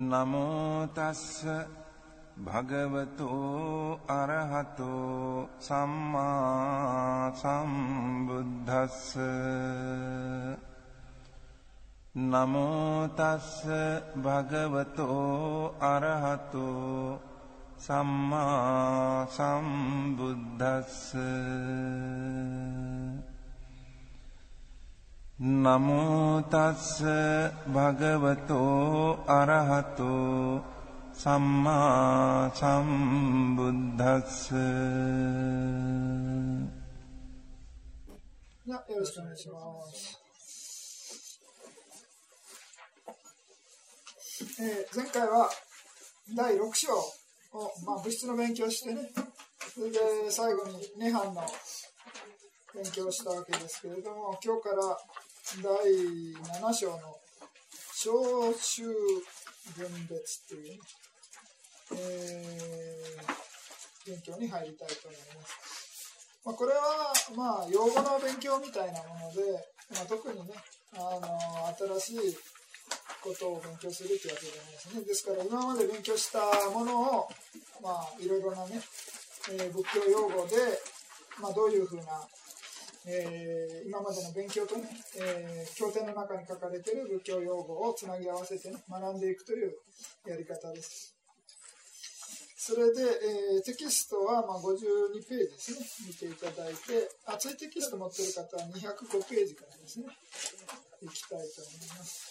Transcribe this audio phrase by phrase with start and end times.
[0.00, 1.42] නමෝතස්ස
[2.38, 9.16] භගවතෝ අරහතෝ සම්මා සම්බුද්ධස්ස
[12.14, 13.50] නමෝතස්ස
[14.18, 17.18] භගවතෝ අරහතෝ
[17.78, 21.12] සම්මා සම්බුද්ධස්ස
[25.39, 27.01] නමෝ තස්ස
[27.75, 30.61] භගවතෝ අරහතෝ
[31.21, 34.33] සම්මා සම්බුද්දස්ස
[38.65, 39.59] じゃあよろしくお願いしま
[39.91, 40.19] す。
[44.61, 45.49] えー前回は
[46.33, 49.09] 第6章を、まあ、物質の勉強をしてね、
[49.73, 51.43] それで最後に涅槃の
[52.73, 54.97] 勉強をしたわけですけれども、今日から
[55.56, 57.18] 第7章の
[57.94, 58.84] 小衆
[59.76, 60.80] 分別っていう、
[61.92, 63.48] えー
[64.08, 66.40] 勉強に入りたいと思います。
[66.44, 70.54] まあ、これは、まあ、用語の勉強みたいなもので、まあ、特にね、
[70.96, 72.36] あの、新しい
[73.20, 75.04] ことを勉強するというわけじゃないですね。
[75.04, 77.28] ですから、今まで勉強したものを、
[77.82, 78.80] まあ、いろいろなね、
[79.52, 80.56] えー仏教用語で、
[81.40, 82.26] まあ、どういうふうな、
[83.10, 84.84] えー今までの勉強とね、
[85.16, 89.72] えー経典の中に書かれている仏教用語をつなぎ合わせて、ね、学んでいくという
[90.26, 91.14] やり方です。
[92.56, 100.06] それで、えーテキストはまあ52ページですね、見ていただいて、厚いテキスト持ってる方は205ページからですね、
[101.00, 102.28] いきたいと思います。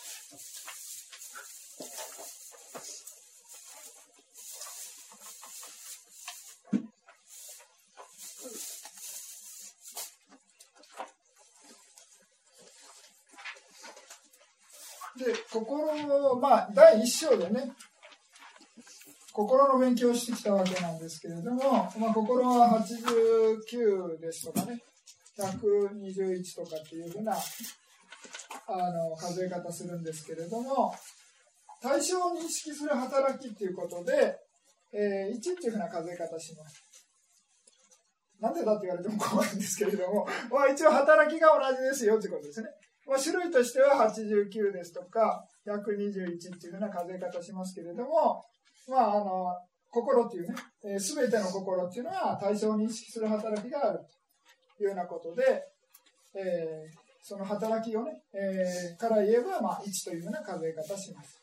[15.18, 17.72] で、心を、まあ、第一章でね、
[19.34, 24.82] 心の勉強をしてきたわけなんですけれども、まあ、心は89ですとかね、
[25.38, 27.34] 121とかっていうふうな
[28.68, 30.94] あの数え方するんですけれども、
[31.82, 34.38] 対象を認識する働きっていうことで、
[34.94, 36.84] えー1っていうふうな数え方します。
[38.40, 42.70] なんでだって言われても怖いんですけれども、まあ、一応働きが同じですよってことですね。
[43.08, 48.44] まあ、種類としては89ですとか、121っていうふうな数え方しますけれども、
[48.88, 49.56] まあ、あの、
[49.90, 50.48] 心っていう
[50.84, 54.00] ね、す、べ、ての心っていうのは対象を認識する働きがある
[54.78, 55.64] というようなことで、
[56.36, 61.38] えーその働きをね、えーから言えば、まあ、1というような数え方します。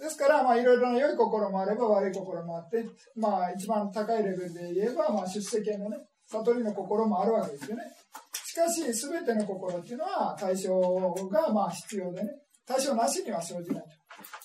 [0.00, 2.82] ですから、まあ、いろいろな良い心もあれば悪い心もあって、
[3.14, 5.98] まあ、一番高いレベルで言えば、まあ、出世系のね、
[6.28, 7.82] 悟りの心もあるわけですよね。
[8.52, 10.78] しかし、すべての心っていうのは対象
[11.30, 12.28] がまあ必要でね、
[12.66, 13.82] 対象なしには生じない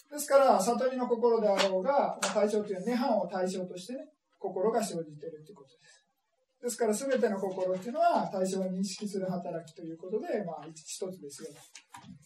[0.09, 0.16] と。
[0.16, 4.07] ですから、悟りの心であろうが、対象という涅槃を対象としてね、
[4.40, 6.06] 心が生じているということです。
[6.63, 11.50] ですから、すべての心っていうのは対象を認識する働きということで、まあ、一つですよ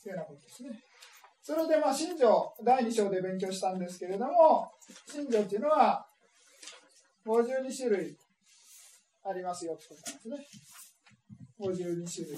[0.03, 0.69] というようなことですね。
[1.41, 4.71] それで、まあ、信条、第2章で勉強したんですけれども、
[5.07, 6.05] 信条っていうのは、
[7.25, 8.15] 52種類
[9.23, 10.90] ありますよってことなんですね。
[11.61, 12.37] 52種類。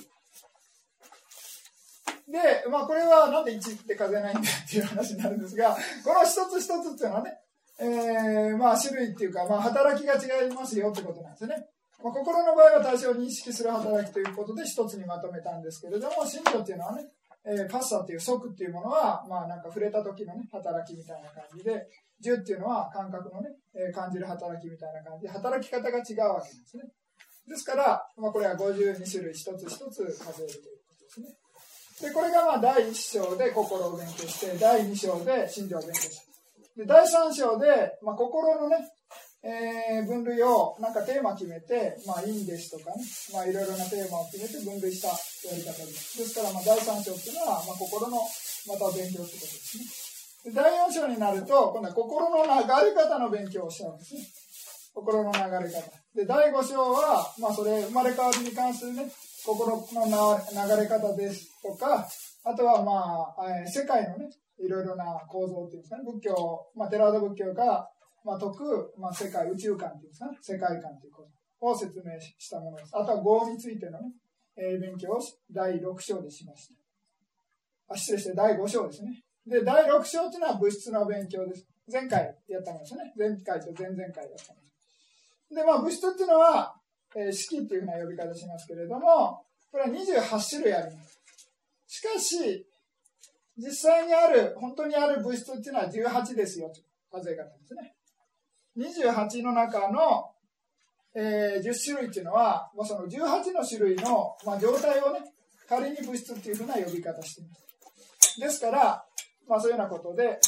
[2.28, 7.38] で、まあ、これはなんで1って数えないんだっていう話になるんですが、この一つ一つっていうのはね、
[7.80, 11.68] えーまあ、種類っていうか、まあ、働きが違いますよってことなんですね。
[12.04, 17.08] まあ、心の場合は対象を認識する働きということで一つにまとめたんですけれども、信条っていうのはね、
[17.46, 21.88] えーパッサっていう即っていうものは、まあなんか触れた時のね、働きみたいな感じで、
[22.22, 26.84] 十っていうのは感覚のね、えー感じる働きみたいな感じで、働き方が違うわけですね。
[27.48, 31.28] ですから、まあこれは52種類一つ一つ数えるということですね。
[32.02, 36.24] で、これがまあ第1章で心を勉強して、第2章で信条を勉強した。
[36.78, 38.78] で、第3章で、まあ心のね、
[39.44, 46.18] えー分類をなんかテーマ決めて、まあ、いいですとかね、まあ、いろいろなテーマを決めて分類したやり方です。
[46.18, 48.18] ですから、まあ、第3章っていうのは、まあ、心の
[48.68, 49.84] また勉強ってことですね。
[50.46, 54.22] で第4章になると、今度は心の流れ方の勉強をしたんですね。
[54.94, 55.92] 心の流れ方。
[56.16, 59.12] で、第5章は、まあ、それ、生まれ変わりに関するね、
[59.46, 62.08] 心の流れ方ですとか、
[62.44, 64.30] あとは、まあ、えー世界のね、
[64.60, 67.90] いろいろな構造っていうんですかね、仏教、まあ、テラード仏教が、
[68.24, 71.28] まあ、解く、まあ、世界、宇宙観っていうんですかね、世界観というこ
[71.60, 72.92] とを説明したものです。
[72.94, 74.12] あとは業についてのね、
[74.56, 75.20] えー勉強を
[75.52, 76.76] 第6章でしました。
[77.94, 79.24] あ、失礼して第5章ですね。
[79.48, 81.66] で、第6章っていうのは物質の勉強です。
[81.92, 83.14] 前回やったものですね。
[83.18, 84.63] 前回と前々回やったもの。
[85.54, 86.76] で、まあ物質っていうのは、
[87.16, 91.20] えー式っていうふうな呼び方しますけれども、これは28種類あります。
[91.88, 92.66] しかし、
[93.58, 97.96] 実際にある、本当にある物質っていうのは18ですよ、という数え方ですね。
[98.78, 100.32] 28の中の、
[101.16, 105.20] えー、10種類っていうのは、まあ、その18の種類の、まあ、状態をね、
[105.70, 108.40] 仮に物質っていうふうな呼び方しています。
[108.40, 109.06] ですから、
[109.48, 110.40] まあ、そういうようなことで、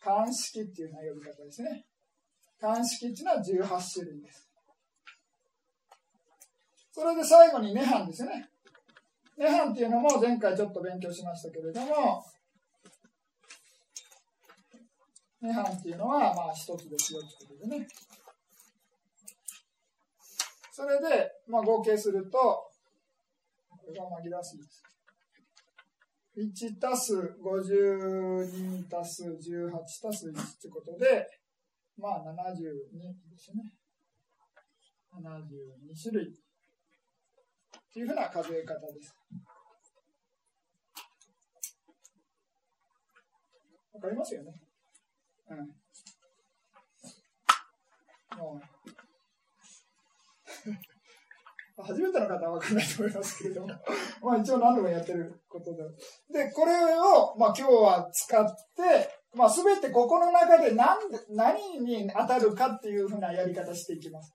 [0.00, 1.84] 鑑識っていうような呼び方ですね。
[2.60, 4.48] 鑑識っていうのは18種類です。
[6.92, 8.48] それで最後に涅槃ですね。
[9.38, 12.24] 涅槃っていうのも前回ちょっと勉強しましたけれども、
[15.42, 17.88] 涅槃っていうのはまあ一つですよということでね。
[20.72, 24.82] それで、まあ、合計すると、これが紛らわしいです。
[26.36, 29.70] 1たす52たす18
[30.02, 31.26] たす1ってことで、
[31.98, 32.30] まあ72
[33.30, 33.72] ですね。
[35.14, 36.32] 72種類っ
[37.92, 39.14] ていうふうな数え方です。
[43.94, 44.52] わかりますよね。
[45.48, 45.58] うん。
[48.38, 48.66] もう
[51.82, 53.68] 初めての方は分からないと思いますけれども、
[54.22, 55.82] まあ一応何度もやってることで。
[56.44, 60.96] で、これを、まあ今日は使って、まあ全てここの中で何
[61.30, 64.34] 何に当たるかっていうふうなやり方していきます。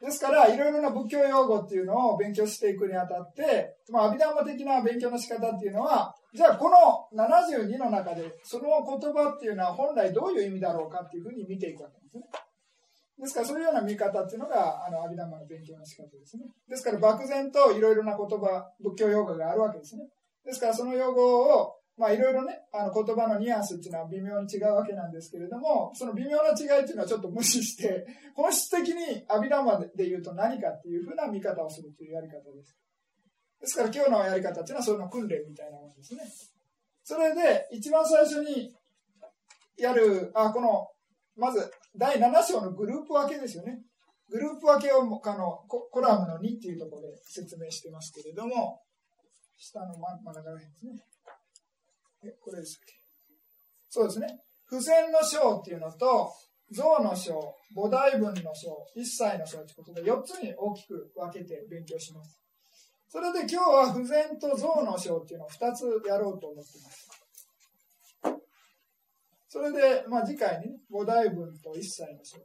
[0.00, 12.24] ですから、いろいろな仏教用語っていうのを勉強していくにあたって、まあ、アビダンマ的な勉強の仕方っていうのは、じゃあこの72の中で、その言葉っていうのは本来どういう意味だろうかっていうふうに見ていくわけですね。
[13.20, 16.46] ですからそういうような見方っていうのがあのアビダンマの勉強の仕方ですね。
[16.68, 20.08] ですから漠然といろいろな言葉、仏教用語があるわけですね。
[20.44, 32.76] ですからその用語をまあいろいろね、あの言葉のニュアンスっていうのは微妙に違うわけなんですけれども、その微妙な違いっていうのはちょっと無視して、 本質的にアビダンマで言うと何かっていうふうな見方をするというやり方です。
[33.60, 36.22] ですから今日のやり方っていうのはその訓練みたいなものですね。
[37.04, 38.74] それで一番最初に
[39.76, 40.88] やる、あ、この、
[41.36, 43.82] まず第7章のグループ分けですよね。
[44.28, 48.80] グループ分けをあのコラムの2っていうところで説明してますけれども、
[49.58, 50.92] 下の真ん中ら辺ですね。
[52.24, 52.94] え、これですっけ
[53.88, 54.40] そうですね。
[54.68, 56.32] 付箋の章っていうのと、
[56.70, 62.38] 象の章、菩提文の章、一切の章ということで、4つに大きく分けて勉強します。
[63.08, 67.10] それで今日は不全と象の章っていうのを2つやろうと思っています。
[69.48, 72.38] それで、まあ、次回に、ね、菩提文と一切の章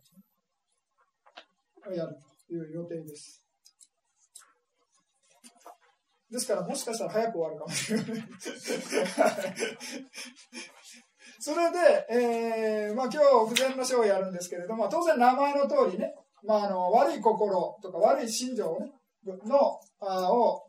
[1.90, 2.18] をやる
[2.50, 3.47] という予定です。
[6.32, 8.08] ですから、もしかしたら早く終わるかもしれない。
[11.40, 16.14] それで、えー、まあ今日、不全の章をやるんですけれども、当然名前の通りね、
[16.44, 18.92] まああの、悪い心とか悪い心情をね、
[19.46, 20.68] の、あを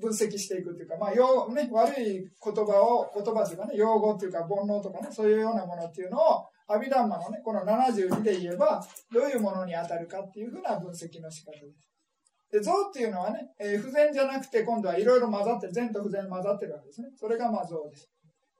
[0.00, 8.82] 分析していくっていうか、まあ、用ね、悪い言葉を、言葉というかね、用語っていうか、煩悩とかね、そういうようなものっていうのを、アビダンマのね、この72で言えば、
[9.12, 11.91] どういうものに当たるかっていうふうな分析の仕方です。
[12.52, 17.08] で、像っていうのはね、えー、不全じゃなくて、今度はいろいろ混ざってる、善と不全混ざってるわけですね。
[17.16, 18.10] それがまあ像です。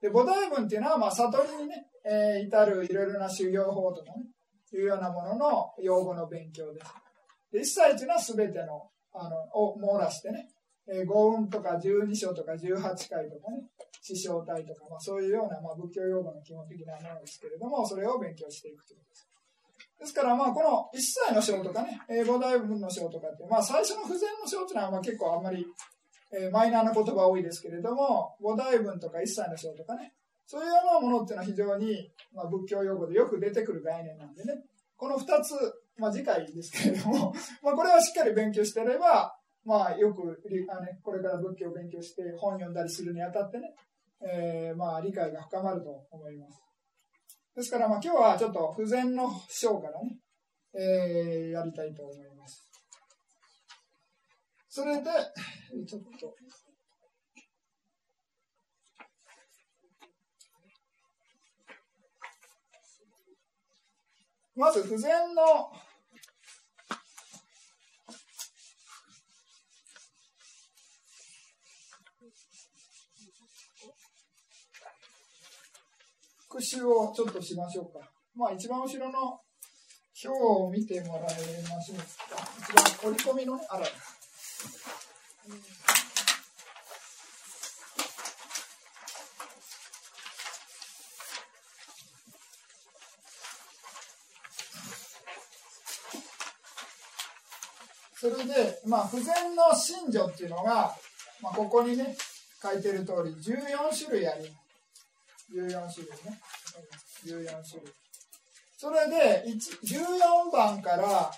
[0.01, 4.25] で、菩提文っていうのは、まあ、悟りにね、えー、至るいろいろな修行法とかね、
[4.73, 6.87] いうようなものの用語の勉強です。
[7.51, 10.47] で、一切っていうのは全ての、あの、を網羅してね、
[10.87, 13.61] えー、五運とか十二章とか十八回とかね、
[14.01, 19.32] 師匠体とか、まあ、そういうような、まあ、仏教用語の基本的なものですけれども、それを勉強していくということです。
[20.03, 25.65] ですから、まあ、この一切の章とかね、えー、菩提文の章とかって、まあ、最初の不全の章っていうのは、まあ、結構あんまり、
[26.35, 30.13] えー、マイナーな言葉多いですけれども、菩提文とか一切の章とかね、
[30.45, 34.53] そういうようなものっていうのは非常に、まあ、仏教用語でよく出てくる概念なんでね、
[34.97, 35.55] この二つ、
[35.97, 37.33] まあ、次回ですけれども、
[37.63, 39.33] まあ、これはしっかり勉強してれば、
[39.63, 43.73] まあ、よくあ、ね、これから仏教を勉強して本読んだりするにあたってね、
[44.19, 46.72] えー、まあ、理解が深まると思います。
[47.55, 50.17] ですから、まあ、今日はちょっと不全の章からね、
[50.73, 52.67] えー、やりたいと思います。
[54.69, 55.03] それで、
[55.87, 56.35] ちょっと。
[64.55, 65.71] まず、不全の
[76.53, 78.07] 復習をちょっとしましょうか。
[78.35, 79.39] まあ、一番後ろの
[80.23, 82.05] 表を見てもらいましょうか。
[82.59, 83.87] 一番折り込みのね、あら。
[98.15, 100.95] それで、まあ、不全の信条っていうのが、
[101.41, 102.15] まあ、ここにね、
[102.61, 104.62] 書いてる通り14種類あります。
[105.53, 106.39] 14種類ね。
[107.25, 107.93] 14種類。
[108.77, 111.31] それで、14番から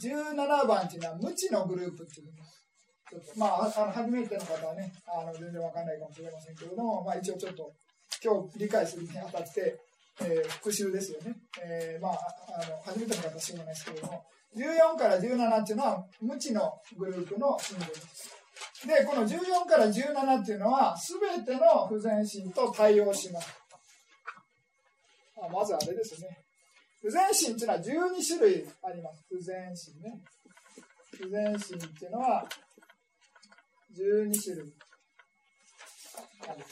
[0.00, 2.28] 17番っていうのは無知のグループっていう
[3.12, 7.72] ちょっとまあ、あの初めての方はね、あの全然わかんないかもしれませんけれども、まあ、一応ちょっと
[8.24, 9.76] 今日理解するにあたって、
[10.22, 11.36] えー、復習ですよね。
[11.62, 14.24] えー、まあ、あの初めての方は知らないですけれども、
[14.56, 18.41] 14から17っていうのは無知のグループの信号です。
[18.86, 23.48] で、この14から17っていうのは、すべての不全心と対応します。
[25.40, 26.28] あまずあれですね。
[27.00, 29.24] 不全心っていうのは12種類あります。
[29.28, 30.20] 不全心ね。
[31.18, 32.46] 不全心っていうのは
[33.96, 34.72] 12種類
[36.48, 36.64] ある。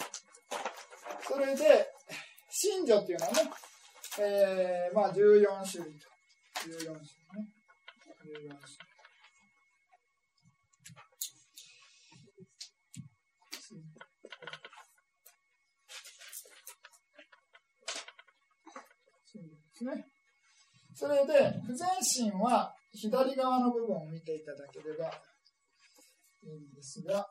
[1.22, 1.88] それで、
[2.50, 3.50] 信女っていうのはね、
[4.20, 6.08] えー、まあ14種類と。
[6.66, 7.48] 14種類ね。
[8.24, 8.89] 14種類。
[19.80, 20.04] ですね。
[20.94, 25.06] それで、不全身は左側の部分を見ていただければ
[26.42, 27.29] いいんですが、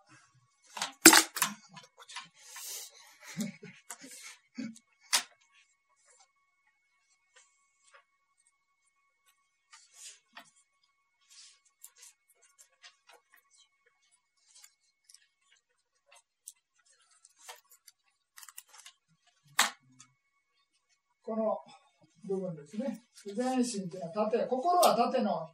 [22.40, 23.04] 部分ですね。
[23.36, 25.50] 全身っていうのは縦、心は縦の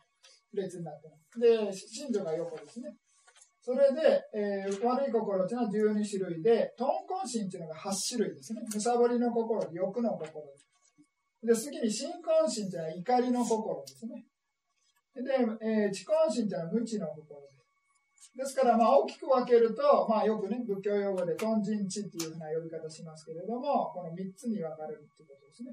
[0.54, 1.40] 列になってます。
[1.40, 2.96] で、心臓が横ですね。
[3.62, 6.86] それで、えー、悪い心っていうのは12種類で、豚
[7.24, 8.62] 根心っていうのが8種類ですね。
[8.72, 10.46] むさぼりの心、欲の心。
[11.42, 14.26] で、次に心根心っていうのは怒りの心ですね。
[15.16, 15.22] で、
[15.62, 17.56] えー、知根心っていうのは無知の心です。
[18.36, 25.72] ですから、まあ、大きく分けると、まあ、よくね、仏教用語で、豚人知っていうふうな呼び方しますけれども、この3つに分かれるっていうことですね。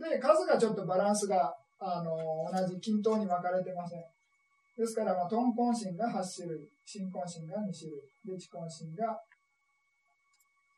[0.00, 2.16] で、数がちょっとバランスが、あの、
[2.52, 4.00] 同じ均等に分かれてません。
[4.76, 9.18] ですから、まあ、トンコンシが8種類、シンコンシが2種類、で、チコンシが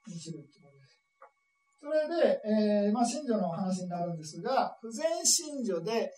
[0.06, 0.98] 2種類ってことです。
[1.80, 2.40] それで、
[2.86, 6.12] えー、まあ、信女の話になるんですが、不全信女で、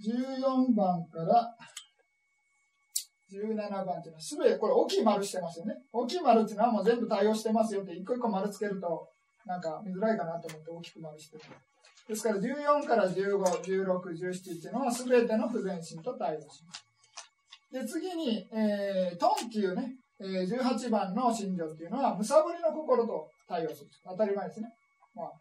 [0.00, 1.56] 14番から
[3.32, 5.74] 17番っていうのは、すべてこれ大きい丸してますよね。
[5.92, 9.08] 大きい丸っていうのはもう全部対応してますよって、一個一個丸つけると、
[9.44, 11.42] なんか見づらいかなと思って大きく丸してる。
[12.08, 16.86] ですから14から15、16、17っていうのは全ての不全心と対応します。
[17.72, 23.90] で、次に、えー、トンっていうね、えー、18番の信条っていうのは、むさぼりの心と対応する。
[24.04, 24.68] 当たり前ですね。
[25.14, 25.32] まあ、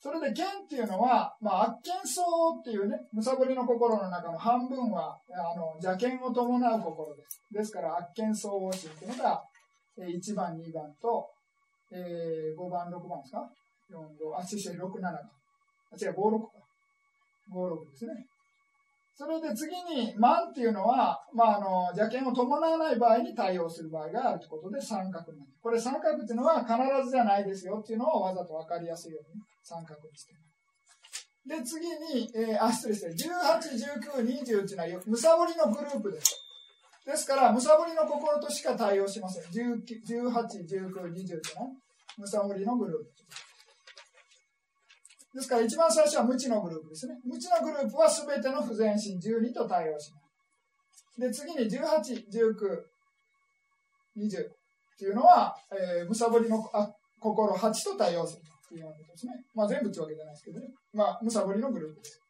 [0.00, 2.24] それで、剣っていうのは、まあ、悪見相
[2.60, 7.42] っていうね、むさぼりの心の中の半分は、あの、邪剣を伴う心です。
[7.50, 9.42] ですから、悪見相応心っていうのが、
[9.98, 11.26] えー、1番、2番と、
[11.90, 13.50] えー、5番、6番ですか
[13.90, 15.34] ?4、5、あ、違う、6、7と。
[15.90, 16.48] あ、違う、5、6か。
[17.52, 18.26] 5、6ですね。
[19.16, 25.50] それで次に、万っていうのは、まあ、あの、邪剣を伴わない場合に対応する場合があるということで三角になる。
[25.60, 30.34] これ三角っていうのは必ずじゃないですよっていうのをわざと分かりやすいように三角にして
[31.48, 33.64] で、次に、えー、あ、失礼して、18、
[34.20, 36.36] 19、20っていうのは、むさぼりのグループです。
[37.06, 39.44] ですから、むさぼりの心としか対応しません。
[39.44, 41.68] 18、19、20っていうのは、
[42.18, 43.04] むさぼりのグループ。
[45.34, 47.14] ですから、一番最初は無知のグループですね。
[47.24, 51.20] 無知のグループは全ての不全心12と対応します。
[51.20, 52.82] で、次に18、19、
[54.18, 54.56] 20っ
[54.98, 59.32] ていうのは、えー、むさぼりのあ心8と対応するというようなことですね。
[59.54, 60.66] まあ全部ってわけじゃないですけどね。
[60.92, 62.22] まあ、むさぼりのグループです。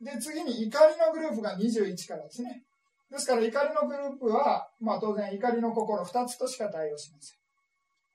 [0.00, 2.62] で、次に怒りのグループが21からですね。
[3.10, 7.42] ですから怒りのグループは、まあ当然怒りの心2つとしか対応しません。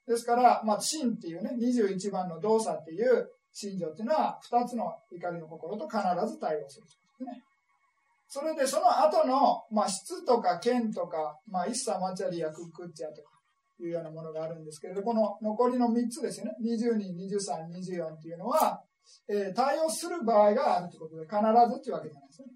[0.07, 7.43] ですから、まあ、真っていうね、21番の動作っていう信条っていうのは、2つの怒りの心と必ず対応するというですね。
[8.29, 13.36] それで、その後の、まあ、質とか剣とか、まあ、イッサマチャリやクックッチャとか、
[13.83, 18.81] いうようなものがあるんですけれど、この残りの3つですね、22、23、24っていうのは、
[19.29, 22.47] えー、対応する場合があるということで、必ずっていうわけじゃないですね。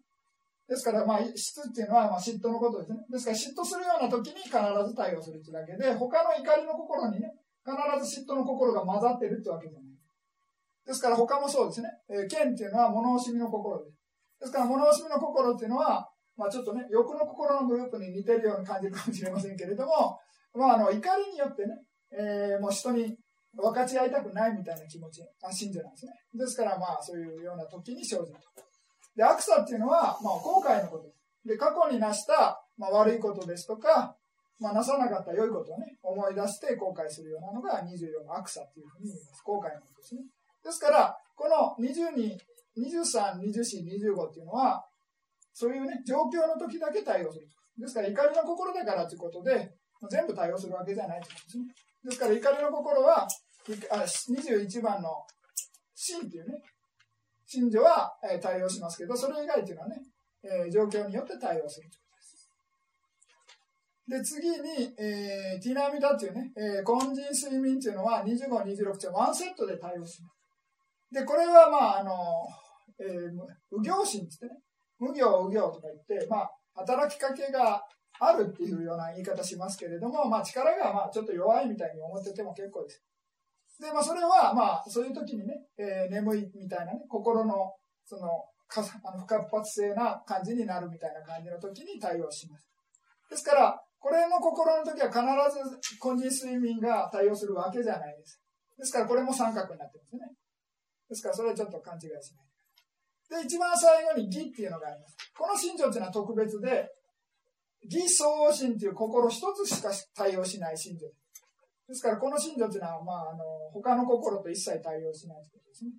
[0.68, 3.00] ですから、まあ、質っていうのは、まあ、嫉妬のことですね。
[3.10, 7.34] ですから、嫉妬するような時に必ず対応するっていうだけで、他の怒りの心にね、
[7.66, 7.76] 必
[8.08, 9.92] ず嫉妬の心が混ざってるってわけじゃない。
[10.88, 11.90] ですから、他もそうですね。
[12.10, 13.98] えー、剣っていうのは物惜しみの心です。
[14.40, 20.18] ですから、物惜しみの心っていうのは、まあちょっとね、欲の心のグループに似てるように感じるかもしれませんけれども、
[20.54, 21.76] まああの、怒りによってね、
[22.12, 23.18] えー、もう人に
[23.56, 26.14] 分かち合いたくないみたいな気持ち、あ信者なんですね。
[26.34, 28.64] ですからまあそういうような時に生じると。
[29.16, 31.22] で、悪さっていうのは、まあ後悔のことです。
[31.46, 34.16] で、過去に成した、まあ、悪いことですとか、
[34.60, 39.42] まあ、なさなかった良いことをね、思い出して後悔するようなのが24の悪さっていうふうに言います。
[39.44, 40.22] 後悔のことですね。
[40.64, 42.38] ですから、この22、
[42.78, 44.86] 23、24、25っていうのは、
[45.54, 47.48] そういうね、状況の時だけ対応する。
[47.78, 49.74] ですから、怒りの心だからということで、
[50.10, 51.64] 全部対応するわけじゃないということですね。
[52.04, 53.28] ですから、怒りの心は、
[53.68, 55.10] 21番の
[55.94, 56.62] 真っていうね、
[57.46, 60.02] 信女は対応しますけど、それ以外っていうのはね、
[60.44, 62.18] えー、状況によって対応するというこ
[64.08, 64.34] とです。
[64.34, 70.36] で、次に、えー、ティナミダっていうね、えー、根人睡眠っていうのは25、26ってワンセットで対応します。
[71.12, 72.14] で、これはまあ、あの、
[73.00, 73.32] えー、
[73.70, 74.58] 無行心ってね、
[74.98, 77.84] 無行、無行とか言って、まあ、働きかけが
[78.24, 83.04] あるっていうような言い方しますけれども、まあ、力がまあちょっと弱いみたいに思ってても結構です。
[83.82, 87.74] で、まあ、それはまあ、そういう時にね、えー、眠いみたいなね、心の、
[88.06, 88.30] その、
[88.68, 92.70] かあの不活発性な感じになるみたいな感じの時に対応します。
[93.32, 98.40] ですから、これの心の時は必ず根人睡眠が対応するわけじゃないです。
[98.78, 100.30] ですから、これも三角になってますね。
[101.10, 102.42] ですから、それはちょっと勘違いしな
[103.40, 103.42] い。
[103.42, 105.18] で、一番最後に義っていうのがあります。
[105.38, 106.86] この信条っていうのは特別で、
[107.84, 111.08] 義相応心っていう心一つしか対応しない信条
[111.92, 115.92] ですから、この信条っていうのは、まあ、あの、他の心と一切対応しないということですね。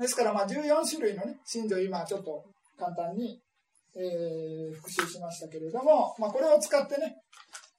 [0.00, 2.44] ですから、まあ、14種類のね、信条、今ちょっと
[2.78, 3.40] 簡単に、
[3.96, 7.16] えー、復習しましたけれども、まあ、これを使ってね、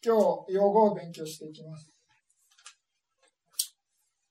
[0.04, 0.15] 今
[0.48, 1.89] 日、用語を勉強していきます。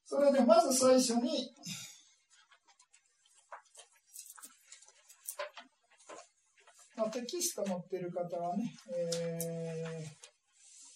[0.05, 1.51] それで、まず最初に、
[6.97, 10.07] まあ、テキスト持ってる方はね、え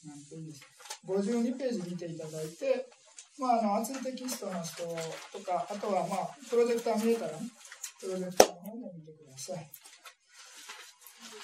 [0.05, 0.67] ー、なんていうんですか、
[1.07, 2.89] 52ページ見ていただいて、
[3.39, 7.51] まあ、あの、熱いテキストの人とか、あとは、まあ、プロジェクター見えたらね、
[8.01, 9.71] プロジェクターの方も見てください。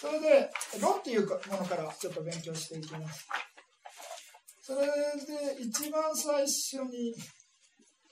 [0.01, 3.27] それで、ロっていうものからちょっと勉強していきます。
[4.61, 7.15] それで、一番最初に、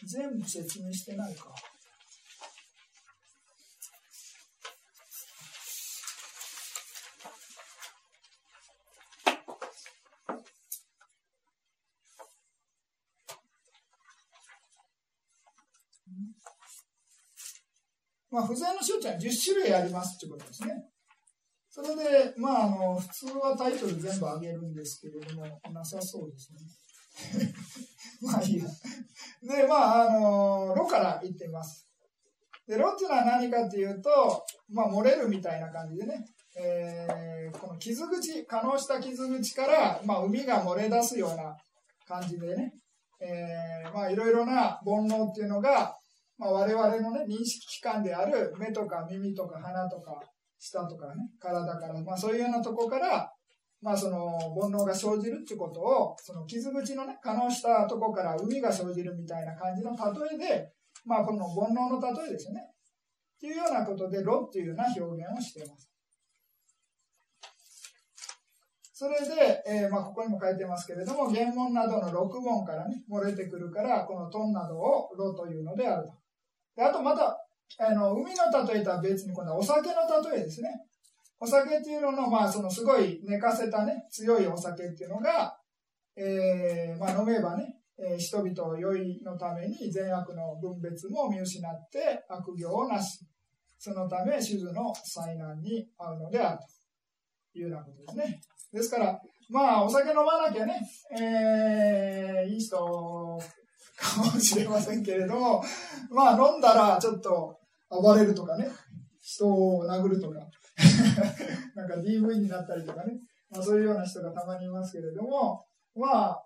[0.04, 1.54] 全部説明してないか。
[18.32, 20.82] まあ、不在の処置は10種類ありますということですね。
[21.68, 27.52] それで、まあ、あの、普通はタイトル全部あげるんですけれども、なさそうですね。
[28.22, 28.64] まあいいや。
[29.42, 31.86] で、まあ、あの、ロから言ってみます。
[32.66, 36.24] で、ロっていうのは何かっていうと、まあ、漏れるみたいな感じでね、
[36.56, 41.54] えー、この傷口、可能した傷口から、まあ、海が漏れ出すような
[42.06, 42.72] 感じでね、
[43.20, 45.96] えー、まあ、いろいろな煩悩っていうのが、
[46.42, 50.18] まあ、我々のね、認識器官である目とか耳とか鼻とか
[50.58, 53.32] 舌とかね、体から、まあそういうようなとこから、
[53.80, 60.72] まあその煩悩が生じるってことを、その傷口のね、可能したとこから海が生じるみたいな感じの例えで、
[61.06, 62.62] まあこの煩悩の例えですよね。
[62.62, 65.88] っていうようなことで、ロっていうような表現をしています。
[68.92, 76.21] それで、えー、まあ、ここにも書いてますけれども、原文などの6問からね、漏れてくるから、このトンなどをロというのであると。
[76.76, 77.36] であとまた、
[77.78, 80.70] あの、海の例えとは別に、今度はお酒の例えですね。
[81.40, 85.58] お酒っていうのの、まあ、そのすごい寝かせたね、強いお酒っていうのが、
[86.16, 93.20] えー、まあ、飲めばね、えー、人々を良いのために善悪の分別も見失って悪行をなし、
[93.78, 96.58] そのため、主図の災難に遭うのである
[97.52, 98.40] というようなことですね。
[98.72, 100.80] ですから、まあ、お酒飲まなきゃね、
[101.20, 103.38] えー、いい人
[103.96, 105.62] かもしれませんけれども、
[106.10, 107.58] まあ飲んだらちょっと
[107.90, 108.68] 暴れるとかね、
[109.20, 110.38] 人を殴るとか、
[111.76, 113.18] なんか DV になったりとかね、
[113.50, 116.42] まあそういうような人がたまにいますけれども、まあ、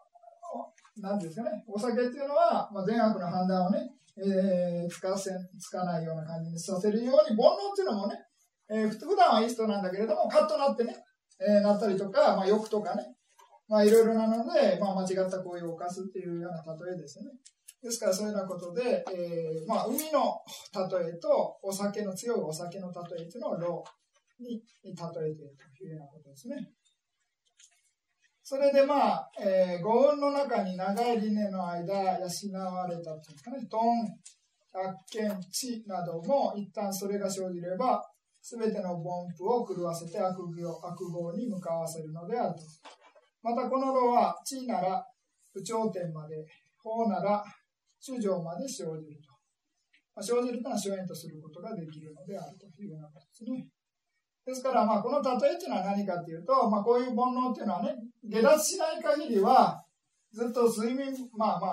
[0.99, 8.17] なんですかね、お酒っていうのは、まあ、善悪の判断をね、えー、つかせつかないような感じにさせるように、煩悩っていうのもね、
[8.71, 10.97] えー、普段はいい人なんだけれども、カッとなってね、
[11.39, 13.16] えー、なったりとか、まあ、欲とかね、
[13.69, 17.27] まあ、いろいろなので、まあ、間違った行為を犯すっていうような例えですね。
[17.83, 20.41] ですから、そういうようなことで、えー、まあ、海の
[20.75, 23.85] 例えと、お酒の、強いお酒の例えというのを、ロ
[24.41, 26.57] に例えているというようなことですね。
[28.43, 32.29] それでまあ、えー、五音の中に長い理念の間養
[32.63, 34.07] われたというんですかね、トン、
[34.73, 38.01] 百見、地なども一旦それが生じれば、
[38.41, 42.61] すべての凡夫を狂わせて悪行悪業に向かわせるのであると。
[43.47, 45.07] またこの炉は地なら
[45.55, 46.35] 有頂天まで、
[46.83, 47.45] 法なら
[48.01, 49.31] 主上まで生じると。
[50.17, 53.69] まあ、生じるというのは諸縁とすることができるのであるというようなことですね。
[54.47, 59.81] ですから、まあ、この例えというのは何かというと、まあ、こういう煩悩というのはね、下脱しない限りは、
[60.33, 61.67] ずっと睡眠、まあま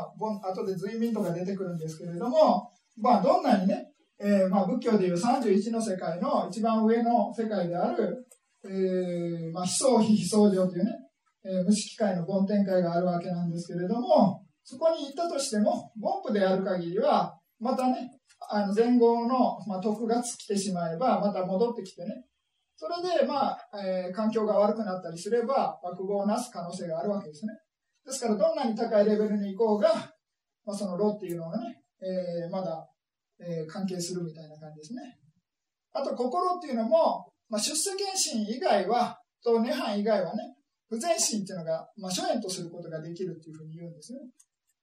[0.47, 2.69] あ、後で睡眠とか出てくるんですけれども、
[3.01, 8.25] まあ、どんなにね、えー、まあ仏教でいう31の世界の一番上の世界である、
[8.63, 10.91] えー、まあ、悲相非悲相上というね、
[11.45, 18.11] えー、無色界の梵天界があるわけなんですけれども、そこに行ったとしても、凡夫である限りは、またね、
[18.49, 22.25] あの前後の、まあ、徳が尽きてしまえば、また戻ってきてね、
[22.75, 27.53] それで、まあ、えー、環境が悪くなったりすれば、悪語をなす可能性があるわけですね。
[28.05, 29.93] ですから、どんなに高いレベルに行こうが、
[30.65, 32.87] まあ、その炉っていうのがね、えー、まだ
[33.39, 35.17] えー、関係するみたいな感じですね。
[35.93, 40.52] あと、心っていうのも、まあ、出世検診以外は、と涅槃以外はね、
[40.93, 44.19] 不全心っていうのが、まあ、諸縁とすることができるっていうふうに言うんですね。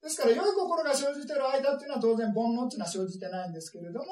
[0.03, 4.07] ですから、良い心が生じている間っていうのは当然煩悩っていうのは生じてないんですけれども、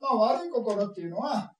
[0.00, 1.52] まあ、悪い心っていうのは、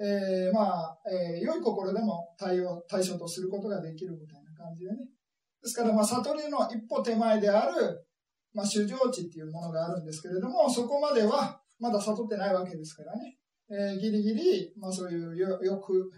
[0.00, 4.98] えー、まあ、えー、良い心でも対応、対処とすることができるみたいな感じでね。
[5.62, 8.06] ですから、まあ、悟りの一歩手前である、
[8.52, 13.36] まあ、主情地っていうものがあるんですけれども、そこまではまだ悟ってないわけですからね、
[13.70, 16.10] えー、ギリギリ、まあ、そういう欲、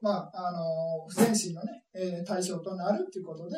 [0.00, 3.56] まあ、あの不全心のね、えー、対象となるっていうことで、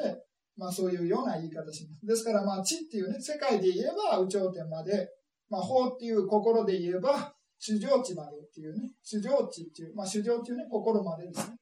[0.56, 2.06] まあ、そういうような言い方します。
[2.06, 5.08] ですから、まあ、地っていうね、世界で言えば、有頂天まで、
[5.48, 11.56] まあ、法っていう心で言えば、主情地までっていうね、主情地っていう、まあ、主情っていうね、心までですね。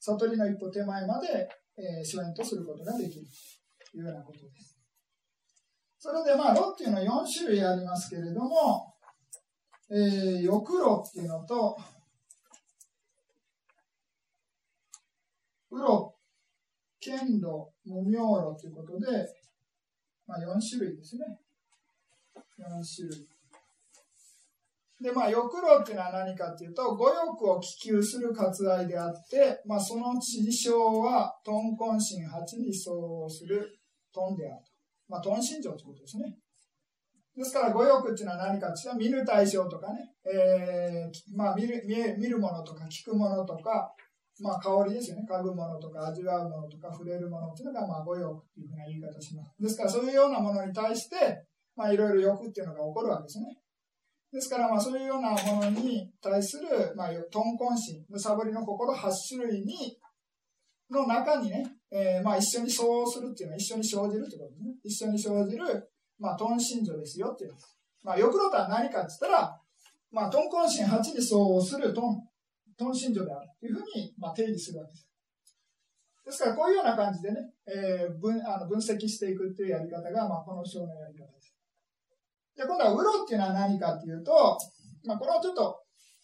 [0.00, 3.26] 悟りの一歩手前まで、えー、主演とすることができる
[3.92, 4.78] というようなことです。
[5.98, 8.94] それでまあ、炉っていうのは4種類ありますけれども、
[9.90, 11.76] えー、翼炉っていうのと、
[15.76, 16.14] 風呂、
[16.98, 19.06] 剣炉、無名炉ということで、
[20.26, 21.24] まあ、4種類ですね。
[22.58, 23.28] 4種類。
[24.98, 33.78] で、まあ、翼炉っていうのは何かっていうと、五欲を希求する割愛であって、まあ、その地象は、豚根心八に相応する
[34.14, 34.72] 豚であると。
[35.08, 36.38] まあ、頓心情ということですね。
[37.36, 43.94] ですから、五欲っていうのは何かっていうと、見る対象とかね、えー、まあ見る見え、見るものとか聞くものとか、
[44.40, 45.26] まあ、香りですよね。
[45.28, 49.62] 嗅ぐものとか、味わうものとか、触れるものっていうのが、まあ、五欲っていうふうな言い方します。
[49.62, 53.58] ですから、そういうようなものに対して、まあ、いろいろ欲っていうのが起こるわけですね。
[54.32, 59.96] ですから、まあ、そういうようなものに対する、まあ、豚根心、むさぼりの心8種類に
[60.90, 64.74] の中にね、えー、まあ一緒に相応するっていうのは一緒に生じるってことですね。
[64.84, 67.54] 一緒に生じる、まあ、豚心情ですよっていう。
[68.02, 69.60] まあ、欲露とは何かって言ったら、
[70.12, 72.02] まあ、豚根心8に相応する豚、
[72.78, 75.08] 豚心情であるというふうに、まあ、定義するわけです。
[76.26, 81.54] ですから、こういうような感じでね、えー、分あの分析していくっていうやり方が、まあ、この章のやり方です。
[82.56, 84.58] で、今度は、ウロっていうのは何かっていうと、
[85.04, 85.78] まあ、これはちょっと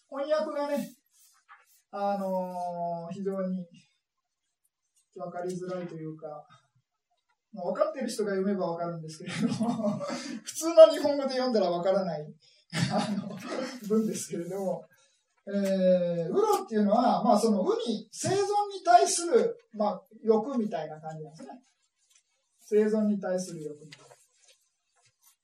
[0.09, 0.93] 翻訳がね、
[1.91, 3.65] あのー、非常に
[5.15, 6.27] 分かりづらいというか、
[7.53, 9.99] まあ、分かってる人が読めば分かるんですけれども
[10.43, 12.25] 普通の日本語で読んだら分からない
[12.91, 13.37] あの
[13.87, 14.83] 文ですけれども、
[15.45, 18.39] えー、ウロっていうのは、まあ、そのウに生存に
[18.85, 21.59] 対する、まあ、欲みたいな感じなんですね。
[22.61, 24.15] 生存に対する欲みたいな。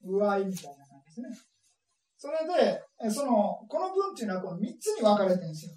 [0.06, 1.50] 具合みたいな感じですね。
[2.18, 5.74] それで、その、この文っていうのはこの3つに分かれてるんですよ。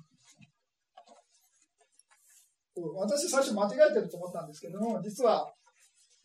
[2.96, 5.52] 私最初間違えてると思ったんですけども、実は、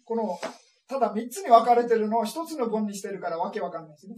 [0.06, 0.40] この、
[0.88, 4.16] ただ3つに分かれてるのを1つの文にしてるからわけわかんないですね。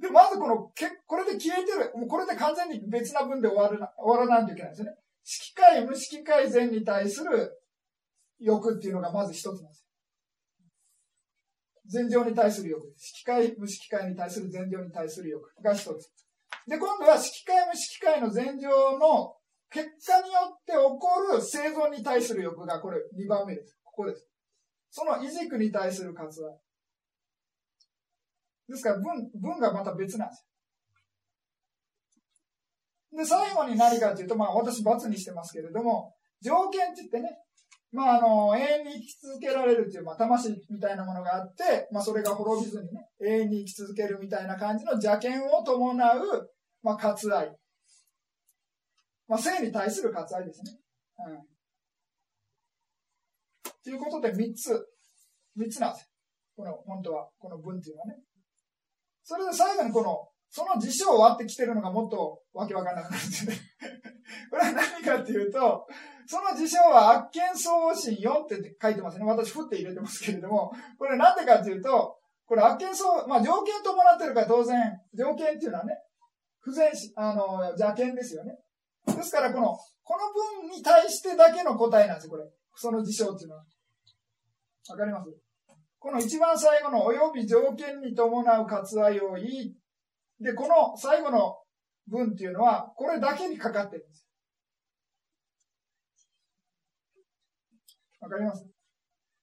[0.00, 1.92] で、まずこの、けこれで消えてる。
[1.94, 4.94] もうこれで完全に別な文で終わるな終わらないといけないですね。
[5.22, 7.62] 色界、無色界善に対する
[8.38, 9.86] 欲っていうのがまず一つなんです。
[11.86, 12.94] 善情に対する欲。
[12.96, 16.10] 色界、無色界に対する善情に対する欲が一つ。
[16.66, 19.36] で、今度は色界、無色界の善情の
[19.70, 23.76] 結果によって起こる生存に対する欲がこれ2番目です。
[23.84, 24.26] ここです。
[24.90, 26.56] その異軸に対する活愛。
[28.70, 30.46] ですから文、文がまた別なんです
[33.12, 33.18] よ。
[33.18, 37.38] で、最後に何かというと、まあ私罰にしてますけれども、条件って言ってね、
[37.92, 46.50] まああの、永遠に生き続けられるっていう、まあ魂みたいなものがあって、まあそれが滅びずにね、永遠に生き続けるみたいな感じの邪険を伴う、
[46.82, 47.56] まあ割愛。
[49.30, 50.72] まあ、性に対する割愛ですね。
[51.18, 51.46] うん。
[53.84, 54.88] ということで3つ。
[55.56, 56.08] 3つなんですよ
[56.56, 58.16] この、本当は、この文っていうのはね。
[59.30, 63.54] それで最後にこの、その事象を割ってきてるのがもっとわけわかんなくなるんですね。
[64.50, 65.86] これは何かっていうと、
[66.26, 69.24] その事象は悪見相応心4って書いてますね。
[69.24, 75.94] 私、ふって入れてますけれども、これなんでかっていうと、これ悪見相、まあ条件伴ってるから当然、条件っていうのはね、
[76.58, 78.58] 不全し、あの、邪見ですよね。
[79.06, 82.50] ですから、この、この文に対してだけの答えなんですよ、これ。
[82.74, 83.64] その事象っていうのは。
[84.88, 85.49] わかります？
[86.00, 89.76] この一番最後の及び条件に伴う割愛を言い、
[90.40, 91.58] で、この最後の
[92.08, 94.26] 文っていうのは、これだけにかかってるんです。
[98.20, 98.66] わかります？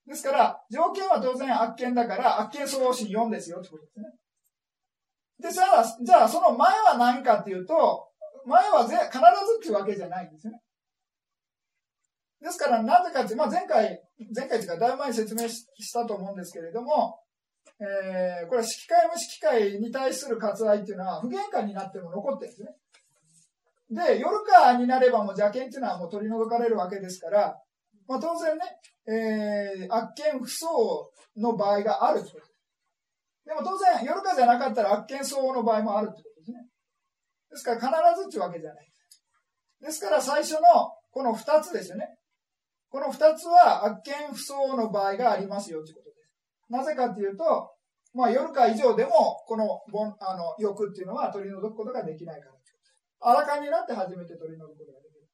[0.08, 4.06] ですから、条件は当然悪見だから、悪見相応心4ですよってことですね。
[5.40, 8.08] で、じゃあ、じゃあその前は何かっていうと、
[8.46, 9.22] 前はぜ必ず
[9.60, 10.60] っていうわけじゃないんですね。
[12.42, 14.02] ですから、なぜかって、まあ、前回、
[14.36, 17.20] 前回というか、だいぶ前に説明したと思うんですけれども、
[17.80, 22.76] えー、これは式会無式会に対する割愛っていうのは、不限界になっても残ってるんですね。
[23.90, 27.60] で、夜かになればもう邪見っていうのはもう取り除かれるわけですから、
[28.08, 28.64] まあ、当然ね、
[29.08, 30.70] えー、悪見不相
[31.38, 32.32] の場合があると。
[33.46, 36.68] でも当然、夜かじゃなかったら悪見相応の場合もあるってことですね。
[37.50, 38.88] ですから必ずっていうわけじゃない。
[39.82, 40.60] ですから最初の
[41.12, 42.18] この二つですよね。
[42.90, 46.32] この二つは悪見不相の場合がありますよということです。
[46.70, 47.72] なぜかっていうと、
[48.14, 49.82] まあ夜か以上でも、この
[50.20, 52.58] あの欲っていうのは取り除くことができないから。
[53.20, 55.28] あらかになって初めて取り除くことができる。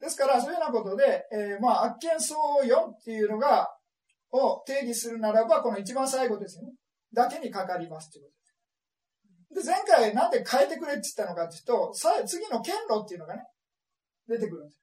[0.00, 3.68] ですから、そういうようなことで、えー、まあ、悪見相応4っていうのが、
[4.32, 6.72] を定義するならば、この一番最後ですよね。
[7.12, 8.30] だけにかかりますというこ
[9.50, 9.66] とです。
[9.66, 13.42] で、前回なんで変えてくれって言ったのかっていうと、さ次の剣路っていうのがね、
[14.28, 14.78] 出てくるんです。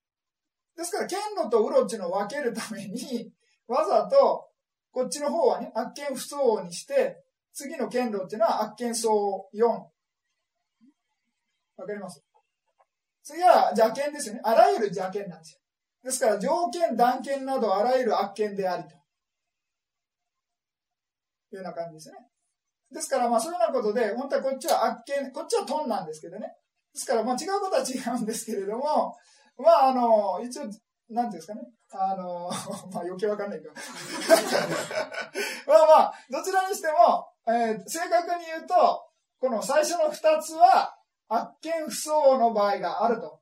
[0.78, 3.32] ですから、剣路とウロチの分けるために、
[3.68, 4.48] わざと、
[4.92, 9.66] こっちの方はね、悪見不相応にして、次の剣路っていうのは悪見相応4。
[9.66, 9.90] わ
[11.86, 12.24] かります？
[13.24, 14.42] 次は邪見ですよね。
[14.44, 15.60] あらゆる邪見なんですよ。
[16.04, 18.90] ですから、条件、断見などあらゆる悪見でありと。
[18.90, 18.96] い
[21.54, 22.18] うような感じですね。
[22.92, 26.54] ですから、まあそういうようなことで、本当はこっちは悪見、こっちはトンなんですけどね。
[26.94, 29.16] ですから、まあ違うことは違うんですけれども、
[29.58, 30.80] まああの、一応、なんてい
[31.13, 31.62] うんですかね。
[31.91, 32.50] あの、
[32.91, 33.74] まあ余計わかんないけど。
[35.67, 40.98] まあまあ、どちらにしても、えー、正確に言うと、この最初の二つは、
[41.30, 43.41] 悪見不相応の場合があると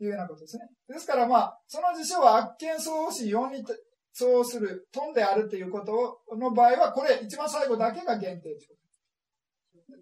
[0.00, 0.68] いうようなことですね。
[0.88, 3.64] ですからまあ、その事象は悪見相応し4に
[4.12, 8.56] 相応するトンであるということの場合は、これ一番最後だけが限定。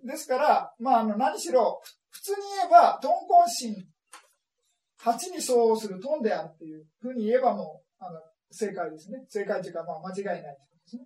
[0.04, 3.88] ですから、まあ、あの、何しろ、普通に言えば、トンコンシン
[5.04, 9.24] 8に相応するトンであるっていうふうに言えばもう、あの、正解ですね。
[9.28, 11.04] 正解というか、まあ、間違いないということですね。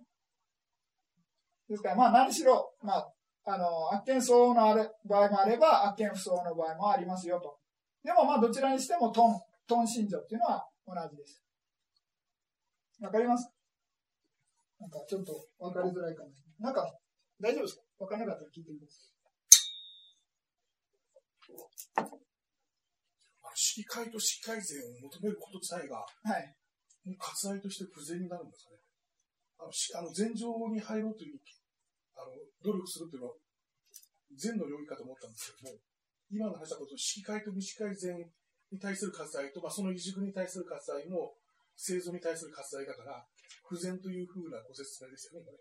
[1.69, 3.11] ですから、まあ、何しろ、まあ、
[3.45, 7.57] あの、悪見相応のある場合もあれば、悪見不相応の場合もありますよと。
[8.03, 11.41] でも、まあ、どちらにしても、トン、トン信条っていうのは同じです。
[13.01, 13.49] わかります？
[14.79, 16.73] なんか、ちょっとわかりづらいかもしれない。
[16.75, 16.93] なんか、
[17.39, 17.81] 大丈夫ですか？
[17.99, 18.87] わからなかったら聞いてくだ
[22.11, 22.17] さ
[23.55, 23.57] い。
[23.57, 26.55] 式会と式改善を求めること自体が、はい。
[27.15, 28.81] 割愛として不全になるんですかね。
[29.59, 31.39] あの、あの前場に入ろうという
[32.15, 32.31] あの、
[32.63, 33.35] 努力するっていうのは、
[34.35, 35.79] 善の領域かと思ったんですけども、
[36.31, 38.17] 今の話したこと、式会と無視改善
[38.71, 41.35] に対する割愛と、まあ、その移軸に対する割愛も、
[41.75, 43.27] 製造に対する割愛だから、
[43.67, 45.59] 不全というふうなご説明ですよね、これ。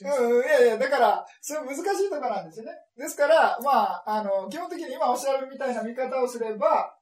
[0.00, 2.72] うん、いやいや、だから、それ難しいところなんですよね。
[2.96, 6.96] ですから、まあ、あの、基本的に今おっしゃるみたいな見方をすれば、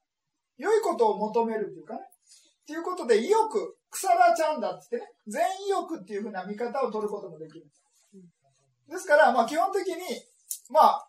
[0.57, 1.99] 良いことを求めるっていうかね。
[2.01, 7.65] っていうことで、意欲、腐らちゃんだってね、全意欲っていうふうな見方を取ることもできる
[8.87, 9.07] です。
[9.07, 9.95] から、まあ基本的に、
[10.69, 11.07] まあ、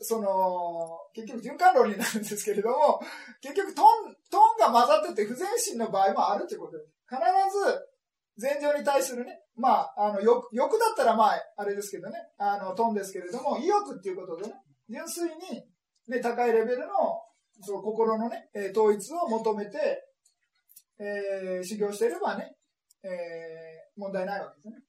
[0.00, 3.00] その、結局循環論になるんですけれども、
[3.40, 6.90] 結局トン、トンが混ざってて不全身の場合もあるということです。
[7.08, 7.91] 必ず、
[8.40, 14.54] 前情に対するね、まあ、あの、欲、欲だったらまあ、あれですけどね、あの、トンですけれども、意欲っていうことでね、
[14.88, 15.62] 純粋に、
[16.08, 16.86] ね、高いレベルの、
[17.60, 20.02] そう、心のね、えー、統一を求めて、
[20.98, 22.54] えー、修行していればね、
[23.04, 24.82] えー、問題ないわけですね。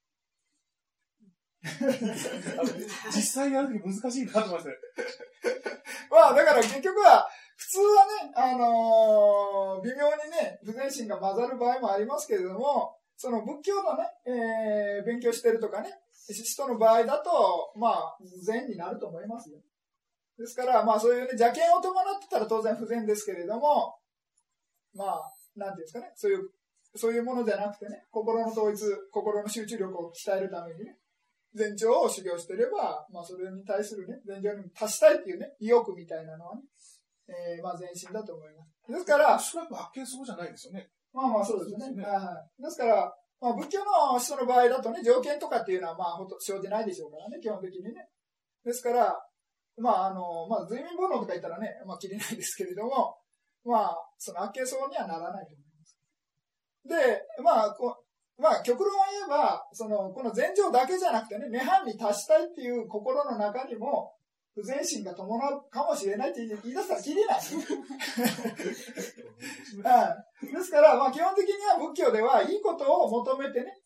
[3.14, 4.74] 実際やるとき難しいなと思いますね。
[6.10, 15.90] まあ、だから結局は、普通はね、あのー、微妙にね、不全心が混ざる場合もありますけれども、その仏教のね、えー、勉強してるとかね、
[16.28, 19.58] 人の場合だと、まあ、善になると思いますよ。
[20.38, 23.96] ですから、まあそういうね、邪見を伴ってたら当然不全ですけれども、
[24.94, 26.50] まあ、なんていうんですかね、そういう、
[26.96, 30.96] そういうものじゃなくてね、心の統一、心の集中力を鍛えるためにね、
[31.56, 36.62] 前兆を修行してれば、まあ、それに対するね、前兆に達したいっていうね、意欲みたいなのはね、
[37.28, 38.92] えー、まあ、前進だと思います。
[38.92, 40.90] ですから、おそらく発見そうじゃないですよね。
[41.14, 41.94] まあまあ、そうですね。
[41.94, 42.62] ねはい。
[42.62, 48.08] ですから、まあ、仏教の人の場合だとね、条件とかっていうのは、まあ、ほと生じないでしょうからね、基本的にね。
[48.64, 49.14] ですから、
[49.78, 53.16] まあ、あの、まあ、随眠煩悩とか言ったらね、まあ、切れないですけれども、
[53.64, 55.98] まあ、その悪形相にはならないと思います。
[56.84, 58.04] で、まあ、こ
[58.36, 64.12] まあ、極論を言えば、その、この前情だけじゃなくてね、涅槃に達したいっていう心の中にも、
[64.54, 67.40] 不全心が伴うかもしれないって言い出したら切れな い。
[70.46, 73.82] ですから、まあ、基本的には仏教ではいいことを求めてね、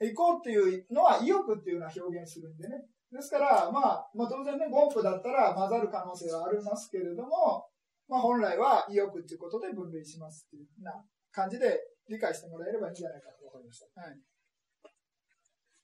[0.00, 2.88] 行こうっていうのは意欲っていうのは表現するんでね。
[3.12, 7.68] ですから、まあ、まあ、当然ね、ゴンプだったら混ざる可能性はありますけれども、
[8.08, 14.00] まあ、本来は意欲っていうことで分類しますっていうな感じで理解してもらえればいいんじゃないかと思いました。
[14.00, 14.18] はい。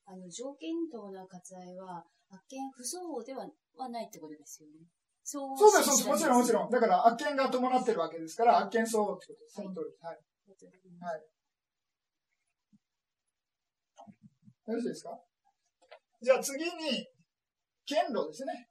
[0.07, 4.87] あの、条件等な割愛は、発見不相応でははないってことですよね。
[5.25, 6.71] そうそうです、もちろん、もちろん。
[6.71, 9.55] だから、悪見が伴ってるわけですから、悪見相応ってことです。
[9.55, 9.97] その通り。
[10.05, 10.19] はい。
[11.01, 11.21] はい。
[14.67, 15.21] よろしいですか？
[16.21, 17.07] じゃあ次に、
[17.85, 18.69] 剣路ですね。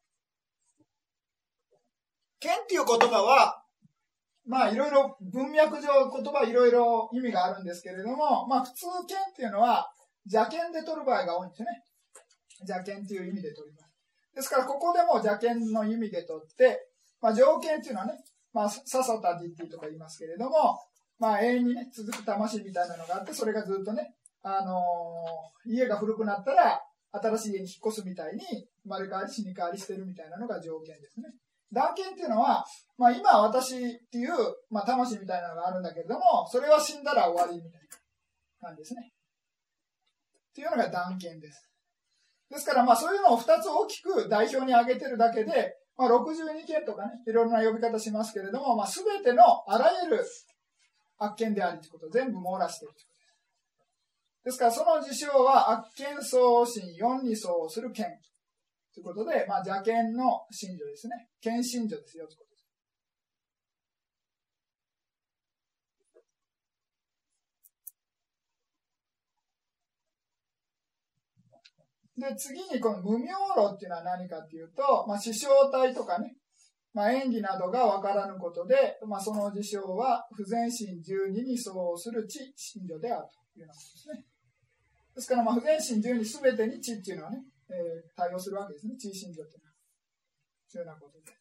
[2.39, 3.63] 剣っていう言葉は、
[4.45, 9.93] まあいろいろ文脈上言葉いろいろ意味があるんですけれども、まあ普通剣っていうのは
[10.25, 11.67] 邪剣で取る場合が多いんですね。
[12.61, 13.90] 邪剣っていう意味で取ります。
[14.35, 16.87] ですからここでも邪剣の意味で取って、
[17.21, 18.13] まあ条件っていうのはね、
[18.53, 20.79] まあささたディッティとか言いますけれども、
[21.19, 28.41] まあ永遠にね、続く魂みたいなのがあって、それがずっとね、あのー、家が古くなったら新しい家に引っ越すみたいに
[28.83, 31.27] 生まれ変わり死に変わりしてるみたいなのが条件ですね。
[31.71, 32.65] 断剣っていうのは、
[32.97, 33.79] まあ今私っ
[34.11, 34.31] ていう、
[34.69, 37.81] まあ魂みたいなのがあるんだけれども、それは死んだら終わりみたい
[38.61, 39.11] な感じですね。
[40.51, 41.70] っていうのが断剣です。
[42.51, 50.25] ですからまあそういうのを2つ大きく代表に挙げてるだけで、まあ62件とかね、いろいろな呼び方しますけれども、まあ全てのあらゆる
[51.17, 53.13] 悪剣でありということを全部網羅しているというこ
[54.43, 54.51] とです。
[54.51, 58.07] ですからその事象は悪剣相心4に相する剣
[58.93, 61.29] ということで、まあ、邪剣の信条ですね。
[61.39, 62.50] 剣信条ですよ、ということ
[72.17, 72.35] で。
[72.35, 76.35] 次にこの無明路っていうのは何かっていうと、まあ、師匠体とかね、
[76.93, 84.25] まあ、演技などがわからぬことで、まあ、その事象は不全心十二に相応する知、信条であるというようなことですね。
[85.15, 89.73] ですから、まあ、不全心十二すべてに知っていうのはね、えー、対応するわけですね、知信条というのは。
[90.69, 91.40] というようなことで。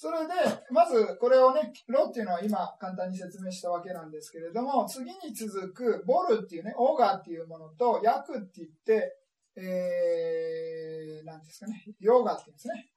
[0.00, 0.32] それで、
[0.70, 9.14] まずこれをね、ロっていうのは今簡単に説明したわけなんですけれども、次に続くボルっていうね、オーガっていうものと、ヤクって言って、
[9.56, 12.88] えー、なんですかね、ヨーガって言うんですね。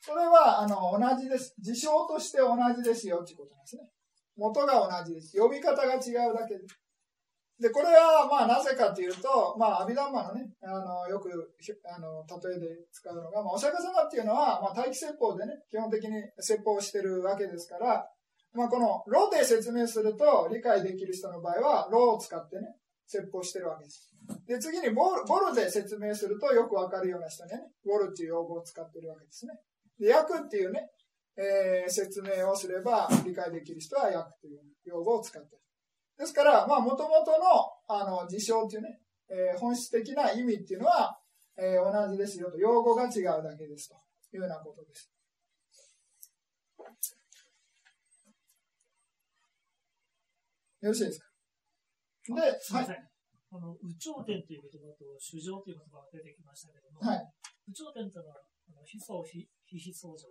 [0.00, 1.54] それは、あの、同じです。
[1.60, 3.88] 事象として同じですよっていうことなんですね。
[4.36, 5.38] 元が同じです。
[5.38, 6.74] 呼び方が違うだけです。
[7.60, 11.28] で、これは、まあ、なぜかというと、まあ、阿弥陀マのね、あの、よく、
[11.84, 18.06] あの、例えで使うのが、まあ、お釈迦様っていうのは、まあ、待機説法でね、基本的に説法してるわけですから、
[18.54, 24.14] まあ、この、ロで説明すると、理解できる人の場合は、ロを使ってね、説法してるわけです。
[24.46, 29.54] で、次にボル、ボルで説明すると、よくわかるような人にね、ボルっていう用語を使ってるわけですね。
[29.98, 30.90] で、訳っていうね、
[31.36, 35.62] えー、説明をすれば、理解できる人は訳という用語を使ってる。
[36.18, 39.00] ですから、まあ、もともとの、あの、事象っていうね、
[39.30, 41.16] えー、本質的な意味っていうのは、
[41.56, 43.94] えー、同じですよと、用語が違うだけですと
[44.34, 45.12] いうようなことです。
[50.80, 51.26] よろしいですか？
[52.34, 52.96] で、すみません。
[52.96, 53.08] はい、
[53.52, 57.32] あの、有頂天という言葉と主情という言葉が出てきましたけども、はい、
[57.68, 60.28] 有頂天というのは、あの、非相非非相乗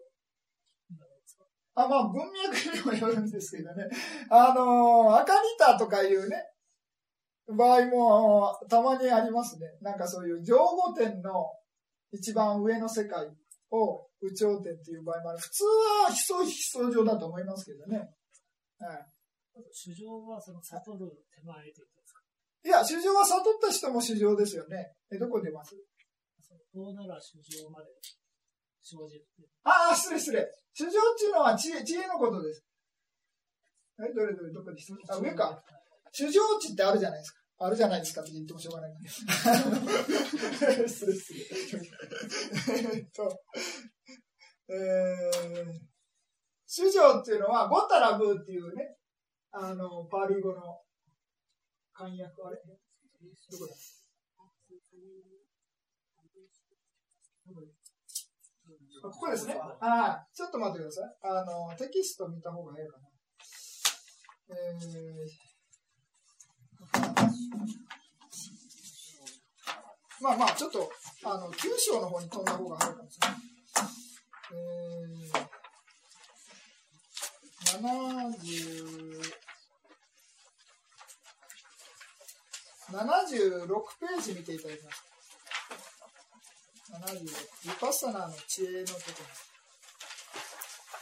[1.78, 3.86] あ、まあ、文脈にもよるんですけどね。
[4.32, 6.44] あのー、赤リタとかいうね、
[7.48, 9.68] 場合もたまにありますね。
[9.82, 11.46] なんかそういう上五点の
[12.12, 13.28] 一番上の世界
[13.70, 15.40] を有頂天っていう場合もある。
[15.40, 18.10] 普通は非相非相上だと思いますけどね。
[18.80, 19.06] はい。
[19.72, 22.22] 主情はその悟る手前ということですか？
[22.66, 24.94] いや、主情は悟った人も主情ですよね。
[25.12, 25.76] え、どこ出ます？
[26.74, 27.90] どうなら主情まで
[28.96, 29.26] 生じる。
[29.64, 30.48] ああ、失礼失礼。
[30.74, 32.64] 主情っていうのは知恵知恵のことです。
[34.00, 34.78] え、どれどれ、どこに
[35.10, 35.62] あ、上か。
[36.12, 37.40] 主情値ってあるじゃないですか。
[37.60, 38.94] あるじゃないですかって言ってもしょうがない。
[39.08, 39.26] 失
[40.78, 41.40] 礼失礼。
[42.96, 43.44] えっと、
[44.70, 45.82] えー、
[46.68, 48.98] 主情っていうのは、ゴタラブーっていうね、
[49.52, 50.84] あの、パーリ語の
[51.94, 52.58] 漢訳、あれ？
[52.64, 53.74] どこだ
[57.48, 57.77] どこだ？
[59.02, 59.60] ここですね。
[59.80, 61.16] あちょっと待ってください。
[61.24, 63.08] あの、テキスト見た方がいいかな。
[64.50, 65.48] えー、
[70.22, 70.90] まあまあ、ちょっと、
[71.26, 73.38] あの、9章の方に飛んだ方が早いかもしれない。
[74.54, 75.48] えー、
[77.82, 78.98] 70、
[82.90, 83.68] 76
[84.00, 85.07] ページ見ていただきます。
[87.00, 87.30] 76、リ
[87.80, 89.48] パッサナーの知恵のところ。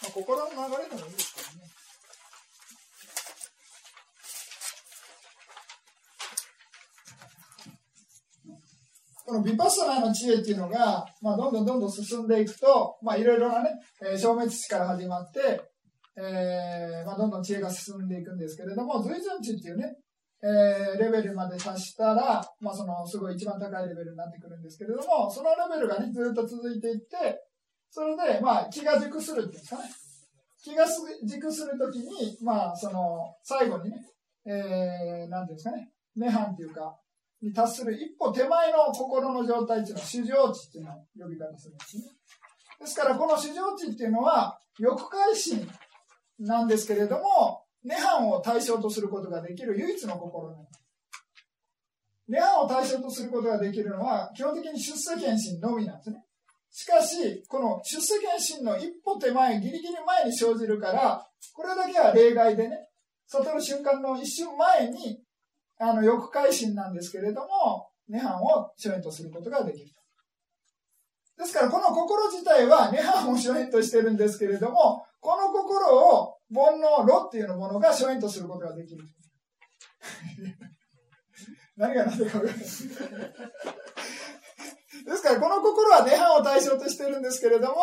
[0.01, 1.75] まあ、心の流れでもいいですけどね。
[9.25, 13.71] このビパッサナーの知恵っていうのが、まあ、どんどんどんどん進んでいくと、まあ、いろいろなね、
[14.01, 15.61] えー、消滅地から始まって、
[16.17, 19.97] えー、まあ、どんどん知恵が進んでいくんですけれども、随順地っていうね、
[20.43, 27.41] えー、レベルまで達したら、まあ、その、すごい一番高いレベルになってくるんですけれども、そのレベルがね、ずっと続いていって、
[27.89, 29.89] それで、まあ、気が熟するっていうんですかね。
[30.63, 33.97] 気が熟するときに、まあ、その、最後にね、
[34.45, 36.99] えー、なんていうんですかね、涅槃っていうか、
[37.41, 42.03] に達する一歩手前の心の状態っていうのは、主情地っていうのを呼び方するんですね。
[42.79, 45.67] ですから、この主情地っていうのは、欲界心
[46.39, 50.81] なんですけれども、涅槃を対象とすることができる唯一の心なんです。
[52.27, 56.25] 涅槃を対象とすることができるのは、基本的に出世検心のみなんですね。
[56.71, 62.87] しかし、この出世検心の一歩手前、ギリギリ前に生じるから、これだけは例外でね、
[63.27, 65.21] 悟る瞬間の一瞬前に、
[65.79, 69.91] あの、欲界心なんですけれども、涅槃を初演とすることができる。
[71.37, 79.03] ですから、この心自体は涅槃を初演としてるんですけれども、この心を煩悩炉っていうのものが諸縁とすることができる。
[81.77, 82.63] 何が何でか分からない。
[82.63, 82.65] で
[85.15, 87.75] すから、この心は涅槃を対象としてるんですけれども、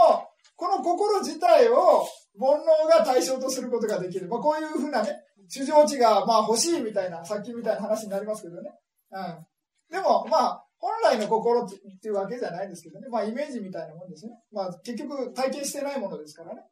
[0.56, 2.06] この心自体を
[2.38, 4.28] 煩悩が対象とすることができる。
[4.28, 8.70] まあ、こういうふうなね、主情地がまあ欲しいみたいな、さっきみたいな話になりますけどね。
[9.10, 9.46] うん。
[9.90, 11.68] でも、まあ、本来の心っ
[12.00, 13.08] ていうわけじゃないんですけどね。
[13.08, 14.32] まあ、イメージみたいなもんですね。
[14.50, 16.62] まあ、結局体験してないものですからね。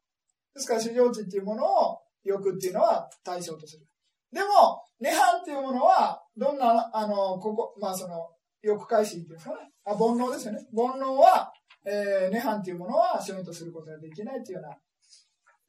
[0.61, 3.87] ですから、主情地っていうものを欲っていうのは対象とする。
[4.33, 8.31] でも、涅槃っていうものは、どんな、あの、ここ、まあその、
[8.63, 9.73] 欲回心っていうんですかね。
[9.85, 10.61] あ、煩悩ですよね。
[10.77, 11.53] 煩悩は、
[11.85, 14.77] えー、涅槃っていうものは主義とすることができないっていうような、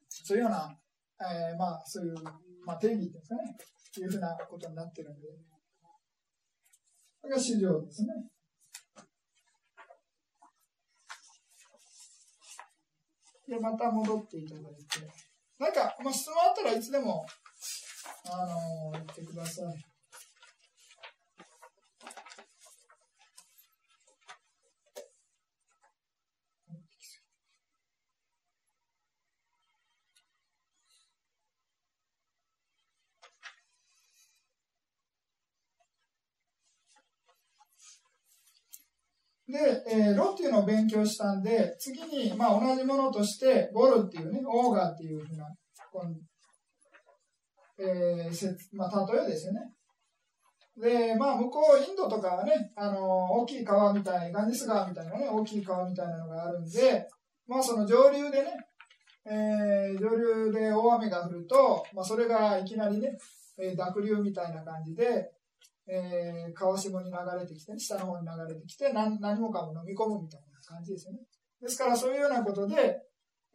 [0.08, 0.76] そういうような、
[1.20, 2.14] えー、まあそういう、
[2.66, 3.56] まあ定義っていうんですかね。
[4.00, 5.28] いうふうなことになってるんで。
[7.20, 8.08] これが市場ですね。
[13.52, 15.06] で、また戻っていただいて。
[15.58, 17.26] なんか、まあ、質問あったらいつでも、
[18.24, 19.91] あのー、言ってください。
[39.52, 45.46] で、えー、ロっていうのを勉強したんで、次に、まあ、同じものとして、ボルっていうね、オーガっていうふうな、
[45.92, 46.14] この
[47.78, 49.60] えーまあ、例えですよね。
[50.76, 57.06] で、まあ、向こう、インドとかはね、あの大きい川みたい、ガンジス川みたいなね、大きい川みたいなのがあるんで、
[57.46, 58.56] まあ、その上流でね、
[59.26, 63.18] えー、上流で大雨が降ると、まあ、それがいきなりね、
[63.58, 65.30] えー、濁流みたいな感じで、
[65.86, 71.20] えー、川下に流れてきて、下の方に流れてきて何、何もかも飲み込むみたいな感じですよね。
[71.60, 73.00] ですから、そういうようなことで、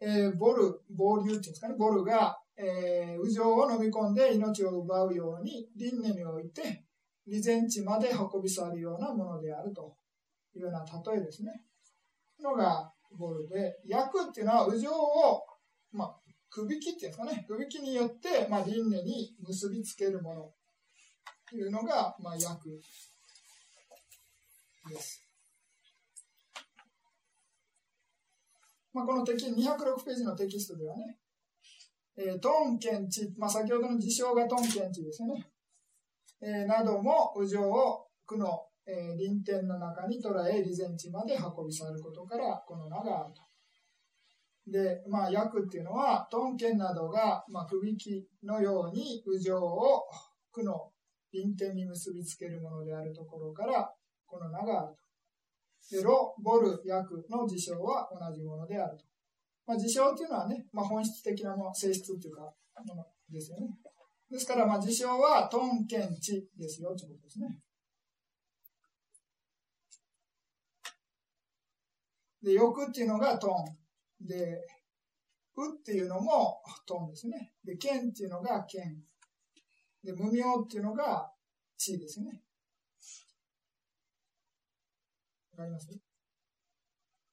[0.00, 6.84] えー、ボル、暴流っていうんですかね、ボルが、えー、右上を飲み込んで命を奪うように、輪廻において、
[7.26, 9.96] 利前地まで運び去るようなものであると
[10.54, 11.62] いうような例えですね。
[12.40, 15.42] のがボルで、役っていうのは右上を、
[15.92, 16.16] まあ、
[16.50, 20.52] くびきっていうんですかね、くびきによって、まあ、輪廻に結びつけるもの
[21.56, 22.80] いうのが、まあ、役
[24.88, 25.24] です。
[28.92, 31.16] まあ、このテキ206ページのテキストではね、
[32.16, 35.46] えー、トンケンチ、まあ、先ほどの事象がトンケンチですね、
[36.42, 43.42] えー、なども右上を区の、えー、臨天の中に捉え、利前地まで運び去ることから、この名があると。
[44.70, 50.04] で、まあ、役っていうのは、トンケンなどが、まあ、くびきのように右上を
[50.52, 50.90] 区の
[51.32, 53.92] 臨点に結びつけるものであるところから、
[54.26, 55.96] この名があると。
[55.96, 59.04] で、ロ、ボル、訳の事象は同じものであると。
[59.66, 62.52] まあ、事象っていうのはね、まあ、本質的なも、性質っていうか、
[62.86, 63.68] ものですよね。
[64.30, 67.58] ですから、まあ、事象はトンケンチですよ、ということですね。
[72.42, 74.26] で、欲っていうのがトン。
[74.26, 74.66] で、
[75.56, 77.52] うっていうのもトンですね。
[77.64, 79.02] で、剣っていうのが剣。
[80.08, 81.30] で、無名っていうのが
[81.76, 82.40] 地ですね。
[85.52, 85.86] わかります？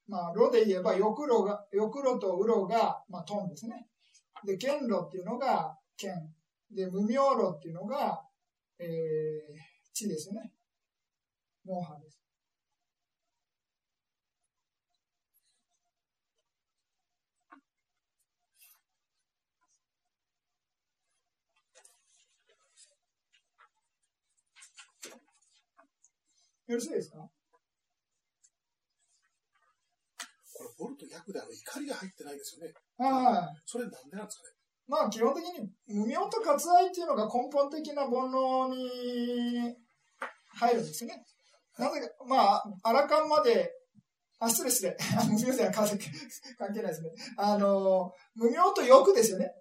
[0.07, 3.87] まあ、炉で言えば、欲炉が、欲炉とうろが、まあ、トンですね。
[4.45, 6.35] で、剣炉っていうのが剣。
[6.69, 8.21] で、無名炉っていうのが、
[8.77, 8.87] えー、
[9.93, 10.51] 地ですね。
[11.63, 12.14] モーハです。
[26.67, 27.17] よろしいですか？
[30.57, 32.73] これ、ボルト逆であの怒りが入ってないですよね。
[32.97, 33.61] はい。
[33.65, 34.55] それなんでなんですかね？
[34.87, 39.75] まあ、基本的に無名と割愛っていうのが根本的な煩悩に
[40.55, 41.25] 入るんですね。
[41.77, 43.71] なぜか、まあ、アラカンまで、
[44.39, 44.95] あ、失礼失礼。
[45.27, 47.09] 無名では関係ないですね。
[47.37, 49.51] あの、無名と欲ですよね。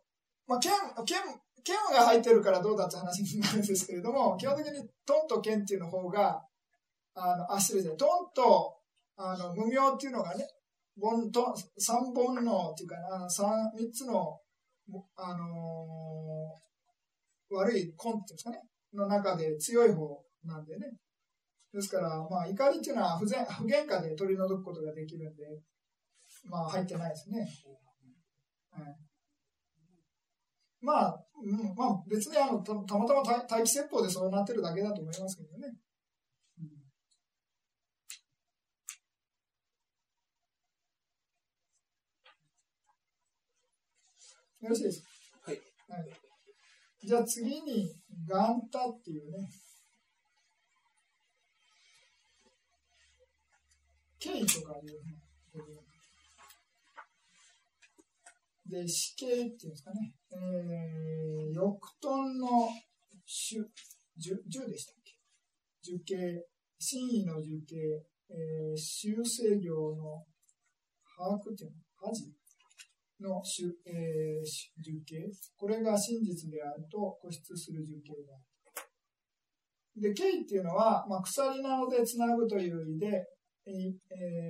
[0.47, 0.73] まあ、剣、
[1.07, 1.19] 剣、
[1.65, 6.43] 剣が入ってるからどうだって話になるんですけれども、基本的にトンと剣っていうの方が、
[7.15, 7.97] あの、あ、失礼ですね。
[7.97, 8.77] トンと、
[9.17, 10.47] あの、無名っていうのがね、
[11.01, 14.39] 煩と三煩悩っていうかな、三、三つの、
[15.17, 18.62] あのー、悪い根っていうんですかね、
[18.93, 20.87] の中で強い方なんでね。
[21.73, 25.43] ですから、まあ、怒りっていうのは不全不原価で取り除くことができるんで、
[26.49, 27.49] まあ、入ってないですね。
[28.71, 28.97] はい、
[30.81, 35.75] まあ、うん、まあ、別にあのたたまたま待機説法でそうなってるだけだと思いますけどね。
[44.65, 45.09] よろしいですか、
[45.43, 46.11] はい、はい。
[47.07, 47.95] じゃあ次に、
[48.27, 49.51] ガンタっていうね、
[54.19, 55.21] 経緯とかいうね、
[58.67, 62.71] で、死刑っていうんですかね、えー、翼トの
[63.27, 63.61] 樹、
[64.17, 65.12] 樹でしたっけ？
[65.83, 66.47] 樹形、
[66.79, 67.77] 真意の樹形、
[68.31, 70.25] えー、修正業の
[71.19, 72.33] 把握っていうの、恥
[73.21, 78.43] の主、えー、樹形、これが真実であると固執する樹形である。
[80.01, 83.27] で、形っていうのは、まあ、鎖なのでつなぐという意味で、
[83.67, 83.71] え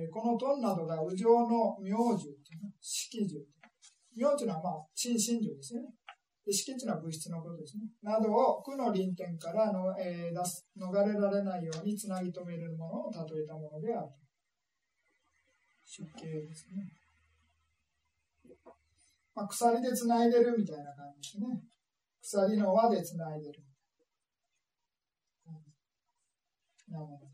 [0.09, 3.45] ー、このトンなどが右上の明樹っていうの、式樹。
[4.17, 5.81] 明というのは、まあ、真真樹ですね。
[6.45, 7.83] で、式っていうのは物質のことですね。
[8.01, 14.07] などを苦の臨点からの、えー、出す逃れられないようにつなぎ止めるものを例えたものである。
[15.85, 17.04] 出形ですね。
[19.35, 21.61] まあ、鎖でつないでるみたいな感じですね。
[22.21, 23.61] 鎖の輪でつないでる。
[26.89, 27.27] なるほど。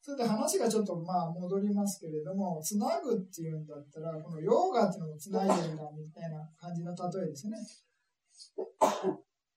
[0.00, 7.58] それで話がちょっとまあ戻りますけれども、つなぐっていうんだったら、このヨーガっていうのもつないでるんだみたいな感じの例えですね。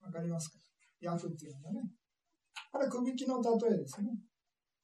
[0.01, 0.57] わかりますか？
[0.99, 1.81] 焼くっていうのがね。
[2.71, 4.09] これ、首きの例えですね。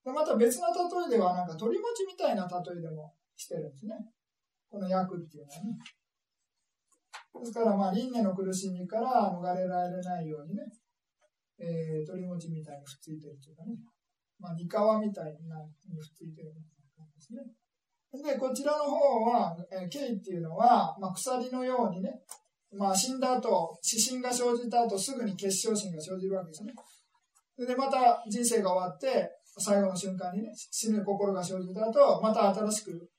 [0.06, 0.74] でまた別な例
[1.08, 3.96] えでは、なんか鳥餅みたいな例えでもしてるんですね。
[4.70, 5.80] この焼くっていうのはね。
[7.40, 10.64] ですから、まあ、輪廻の苦しみから逃れられないようにね、
[11.58, 13.72] えー、鳥餅みたいにくっついてるというかね。
[14.40, 17.40] まあ、三河みたいなにくっついてるみたいな感じで
[18.12, 18.34] すね。
[18.34, 22.20] で、こちらの方は、えー、イっていうのは、まあ、鎖のようにね、
[22.76, 26.74] まあ、死んだ後、死神が生じた後、すぐに結晶心が生じるわけですね。
[27.66, 33.10] で、また人生が終わって、最後の瞬間にね、死ぬ心が生じた後、また新しく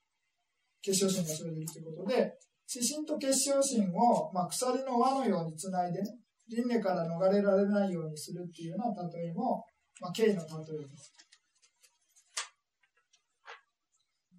[0.83, 2.33] 結晶心が生じるということで、
[2.66, 6.09] 死神と結晶心を、まあ、鎖の輪のようにつないでね、
[6.49, 9.64] 輪廻から逃れられないようにするっていうような例えも、
[10.01, 11.12] まあ、経の例えです。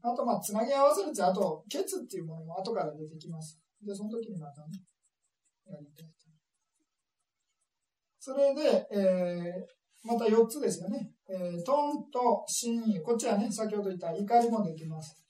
[0.04, 3.60] あと、まあ、つなぎ合わせるって、あと、ケツっていうものも後から出てきます。
[3.86, 4.82] で、その時にまたね、
[5.68, 6.22] やりたいと。
[8.20, 11.12] それで、えー、また4つですよね。
[11.30, 13.02] えー、トンと真意。
[13.02, 15.22] こっちはね、先ほど言った怒りもできます。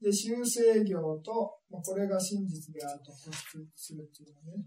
[0.00, 4.64] で、修正業と、まあ、これが真実であると保出するっていうのね。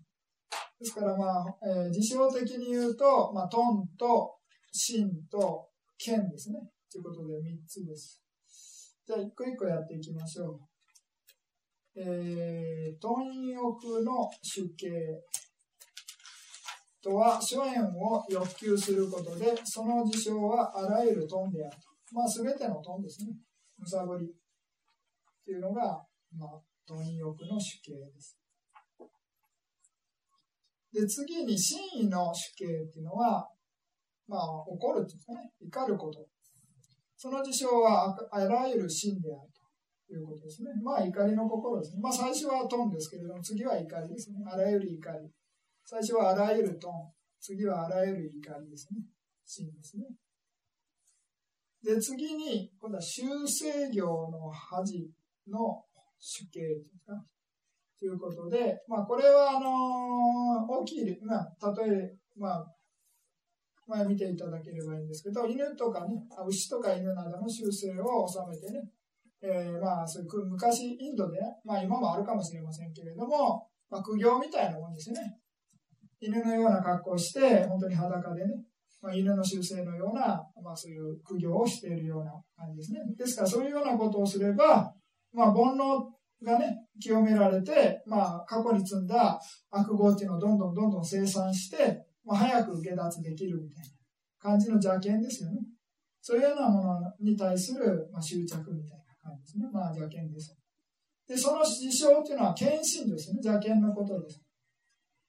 [0.80, 4.38] ですから、まあ、えー、事象的に言うと、まあ、トンと
[4.72, 6.60] 真と剣ですね。
[6.92, 8.24] ということで3つです。
[9.06, 10.60] じゃあ、一個一個やっていきましょう。
[11.96, 14.88] えー、貪欲の主形
[17.04, 22.16] とは、諸縁を欲求することで、その事象はあらゆるトンであると。
[22.16, 23.34] まあ、すべてのトンですね。
[23.78, 24.34] むさぼり
[25.50, 26.06] っていうのが、
[26.38, 28.38] まあ、貪欲の主形です。
[30.94, 33.50] で、次に真意の主形っていうのは、
[34.28, 35.52] まあ、怒るっていうんですかね。
[35.60, 36.28] 怒ること。
[37.18, 39.50] その事象はあらゆる真である
[40.08, 40.70] ということですね。
[40.84, 42.02] まあ怒りの心ですね。
[42.02, 44.38] まあ最初はトンですけれども、次は怒りですね。
[44.48, 45.30] あらゆる怒り。
[45.84, 47.12] 最初はあらゆるトン。
[47.42, 49.02] 次はあらゆる怒りですね。
[49.46, 50.06] 真ですね。
[51.84, 55.10] で、次に、今度は修正業の恥
[55.50, 55.84] の
[56.20, 57.26] 主形というか、
[58.00, 62.66] ということで、まあ、これは、あの、大きい、まあ、例え、まあ、
[63.88, 66.16] 前見ていただければいいんですけど、犬とかね、
[66.48, 68.88] 牛とか犬などの習性を収めてね、
[69.42, 75.40] えー、まあ、そういう昔、インドでね、まあ今もあるかもしれませんけれども、まあ、苦行みたいなもんですね。
[76.20, 78.54] 犬のような格好をして、本当に裸でね、
[79.02, 83.00] まあ、犬の習性のような、まあそういう苦行をしているような感じですね。
[83.18, 84.94] ですからそういうようなことをすれば、
[85.34, 86.04] まあ煩悩
[86.44, 93.90] がね、清められて、まあ過去に積んだ悪業っていうのをどんどんどんどん生産して、まあ、早く下脱できるみたいな
[94.40, 95.60] 感じの邪見ですよね。
[96.22, 99.66] そういうようなものに対する、まあ、執着みたいな感じですね。
[99.72, 100.56] まあ邪見です。
[101.28, 103.40] で、その事象っていうのは献身ですね。
[103.44, 104.42] 邪見のことです。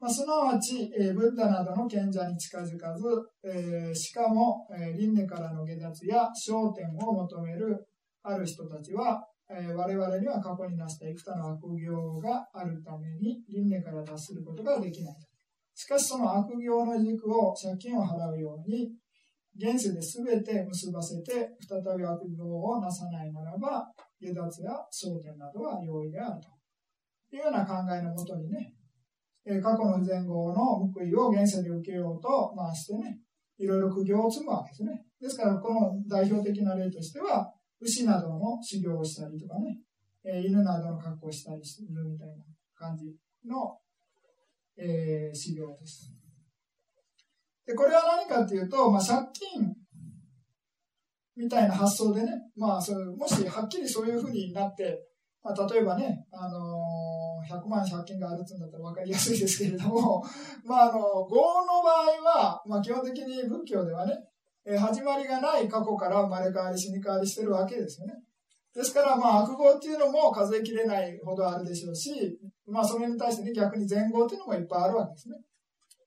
[0.01, 3.05] まあ、すなわち、えー、ブッダなどの賢者に近づかず、
[3.45, 7.87] えー、しかも、えー、輪廻からの下脱や焦点を求める
[8.23, 15.17] ある人たちは、え、我々には過去に成した幾多の悪行があるために輪廻から脱することができない。
[15.75, 18.93] しかしその悪行の軸を借金を払うように、
[19.57, 23.91] 現世で全て結ばせて、再び悪行をなさないならば、
[24.21, 28.75] 下脱や焦点などは容易であるというような考えのもとにね、
[29.45, 33.19] え過去の前後の報いを現世で受けようと回してね、
[33.59, 35.05] いろいろ苦行を積むわけですね。
[35.21, 39.79] ですから、この代表的な例としては、牛などの修行をしたりとかね、
[40.25, 42.35] え犬などの格好をしたりするみたいな
[42.75, 43.07] 感じ
[43.49, 43.79] の、
[44.77, 46.13] えー、修行です。
[47.67, 49.75] で、これは何かっていうと、まあ、借金
[51.37, 55.07] みたいな発想でね、まあ、それもしはっきりそういうふうになって、
[55.43, 60.23] まあ、例えばね、あのー、100万借金があるってうんだったら分かりやすいですけれども、
[60.65, 64.13] まあ、あの、業の場合は、まあ、基本的に仏教ではね、
[64.67, 68.15] え、始まりがない過去から生まれ変わり、死に変わりしてるわけですよね。
[68.75, 75.37] ですから、まあ、悪業っていうのも数えきれないほどあるでしょうし、まあ、それに対してね、逆に善業っていうのもいっぱいあるわけですね。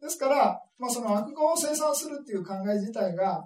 [0.01, 3.43] ですから、まあ、その悪業を生産するっていう考え自体が、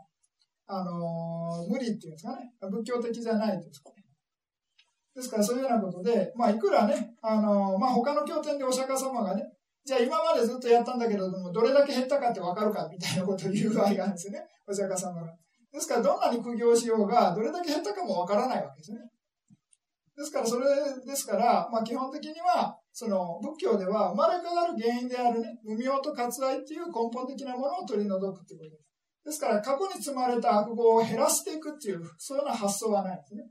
[0.68, 4.03] あのー、無理っていうんですかね、仏教的じゃないですかね。
[5.16, 9.43] ですからそういうようなことで、まあ、いくらね、あの、まあ、他の経典でお釈迦様がね、
[9.88, 15.33] じゃあ今までずっとやったんだけれども、どれだけ減ったかってわかるかみたいなことを言う場合があるんですよね、お釈迦様が。
[15.71, 18.99] ですから、どんなに苦行しようが、どれだけ減ったかもわからないわけですね。
[20.17, 20.65] ですから、それ
[21.05, 28.83] ですから、まあ、基本的には、その仏教では生まれ変わる原因であるね、無明と割愛っていう根本的なものを取り除くっていうことです。
[29.23, 33.43] ですから、過去に積まれた悪業を減らしていくっていう、そういうような発想はないんですね。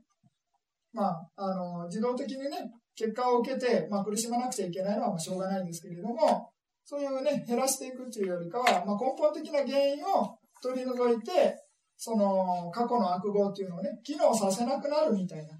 [0.93, 6.49] まあ、あの、自動的にね、結果を受けて、まあ、苦しまなくちゃいけないのはまあしょうがないんですけれども、
[6.83, 11.55] そういうね、減らしていくというよりかは、まあ、根本的な原因を取り除いて、
[11.95, 15.53] その過去の悪業っていうのをね、機能させなくなるみたいな、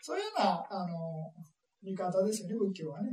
[0.00, 1.32] そういうような、あの、
[1.82, 3.10] 見方ですよね、仏教はね。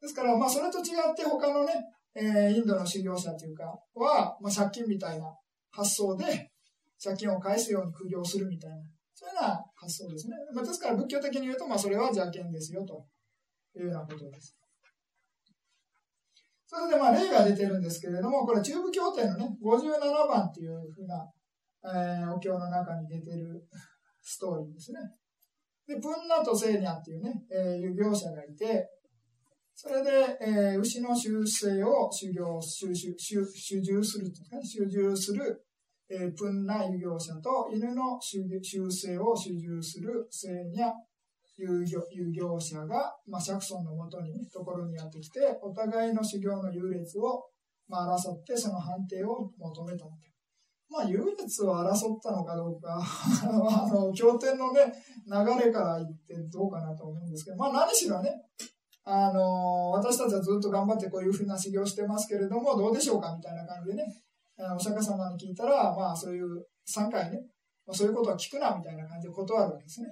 [0.00, 1.74] ですから、まあ、それと違って他のね、
[2.14, 5.32] えー、インドの修行者というかは、まあ、借金みたいな
[5.70, 6.50] 発想で、
[7.02, 8.76] 借金を返すように苦行するみたいな、
[9.18, 10.36] そういうような発想ですね。
[10.54, 13.02] まあ、ですから仏教的に言うと、まあ、それは邪見ですよと
[13.74, 14.54] いうようなことです。
[16.66, 21.26] それでまあ例が出てるんですけれども、これ中部経典のね、57番っていうふうな、
[21.82, 23.64] えー、お経の中に出てる
[24.20, 24.98] ストーリーですね。
[25.88, 28.90] で、プンナとセーニャっていうね、えー、遊行者がいて、
[29.74, 35.65] それで、えー、牛の習性を修行、修習、修従するっていうかね、修従する
[36.08, 40.80] えー、プンナ遊行者と犬の習性を主従する聖に
[41.58, 47.44] 遊行者が、まあ、釈尊のもとに、ところにやってきて、お互いの修行の優劣を、
[47.88, 50.30] まあ、争って、その判定を求めたわけ。
[50.88, 53.00] まあ、優劣を争ったのかどうか
[53.42, 54.92] あの、経典のね、
[55.26, 58.30] 流れから言ってどうかなと思うんですけど、まあ、何しろね、
[59.04, 64.04] あの、私たちはずっと頑張ってこういうふうな修行してますけれども、どうでしょうかみたいな感じでね、
[64.58, 67.38] お釈迦様に聞いたら、まあそういう3回ね、
[67.86, 70.08] まあ、そういうことは聞くなみたいな感じで断るわけですね。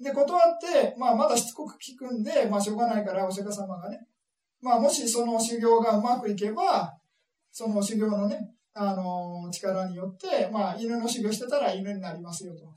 [0.00, 4.00] で、断って、まあまだしつこく聞くんで、まあしょうがないからお釈迦様がね、
[4.60, 6.92] まあもしその修行がうまくいけば、
[7.52, 12.74] その修行のね、あのー、力によって、まあ犬の修行してたら犬になりますよと。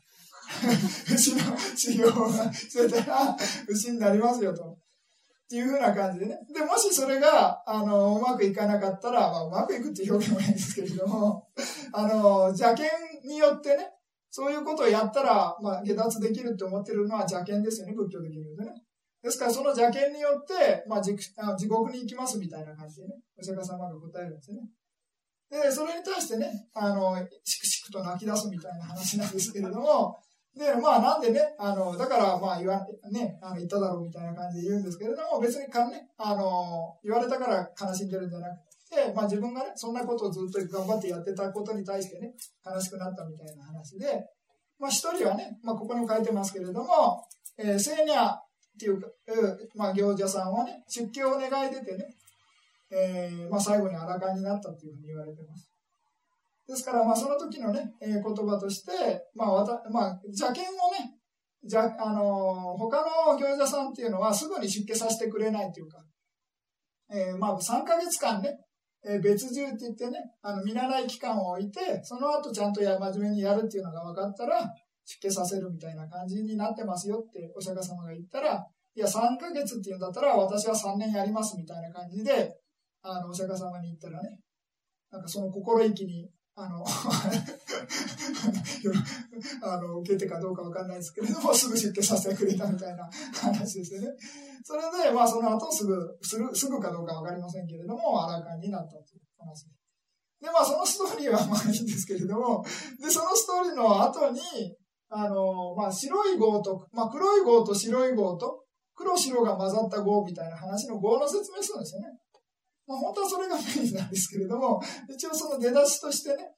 [1.14, 4.77] 牛の修行をしてたら牛になりますよと。
[5.48, 6.38] っていうふうな感じでね。
[6.54, 11.48] で、もしそれが、あの、うまくいかなかったら、まあ、うまくいくっていう表現もないんですけれども、
[11.94, 12.90] あの、邪剣
[13.24, 13.94] によってね、
[14.30, 18.74] そういうことをやったら、まあ、下脱できるって思ってるのは邪見ですよね、仏教的に言うとね。
[19.24, 24.60] ですから、その邪見によって、まあ地、地獄に行きますみたいな感じでね、お釈迦様が答えるんですね。
[25.50, 30.20] で、それに対してね、あの、しくしくと泣き出すみたいな話なんですけれども、
[30.58, 38.58] で、まあなんでね、あの、だからまあ言わ、ね、あの言っただろうみたいな感じで言うんですけれども、別にかね、あの、言われたから悲しんでるんじゃなく
[38.90, 42.34] て、まあ自分がね、そんなことをずっと頑張ってやってたことに対してね、
[42.66, 44.26] 悲しくなったみたいな話で、
[44.80, 47.24] まあ一人はね、まあここにも書いてますけれども、
[47.58, 48.44] えー、聖ニャっ
[48.80, 49.00] ていう、
[49.76, 52.06] まあ行者さんはね、出家を願い出てね、
[52.90, 55.70] えー、まあ、最後に荒かになったというふうに言われてます。
[56.68, 58.92] ですから、まあ、その時のね、えー、言葉として、
[59.36, 61.16] まあ、わたまあ、邪剣をね、
[61.64, 62.98] じゃあのー、他
[63.30, 66.04] の行者さんっていうのはすぐに出家させてくれないというか、
[67.10, 68.60] えー、まあ、3ヶ月間ね、
[69.06, 74.60] えー、別住って言ってね、あの、見習い期間を置いて、その後ちゃんとや真面目にやるっていうのが分かったら、
[75.06, 82.54] 出家させるみたいな感じになってますよってお釈迦様が言ったら、いや、3ヶ月っていうんだったら、私は3年やりますみたいな感じで、
[83.02, 84.40] あの、お釈迦様に言ったらね、
[85.12, 86.30] なんかその心意気に、
[86.60, 86.82] あの、
[89.62, 93.08] あの、受けてかどうかわかんないですけれども、 すぐ出家させてくれたみたいな
[93.40, 94.08] 話ですよね。
[94.64, 100.48] それで、まあその後すぐ、する、すぐかどうかわかりませんけれども、あらかになったという話で。
[100.48, 102.66] で、まあそのストーリーはまあいいんですけれども、
[103.00, 104.42] で、そのストーリーの後に、
[105.10, 108.64] あの、まあ白い号と、まあ黒い号と白い号と、
[108.96, 112.08] 黒白が混ざった号みたいな話の号の説明するんですよね。
[112.88, 116.52] まあ、本当はそれがメインなんですけれども、一応その出だしとしてね、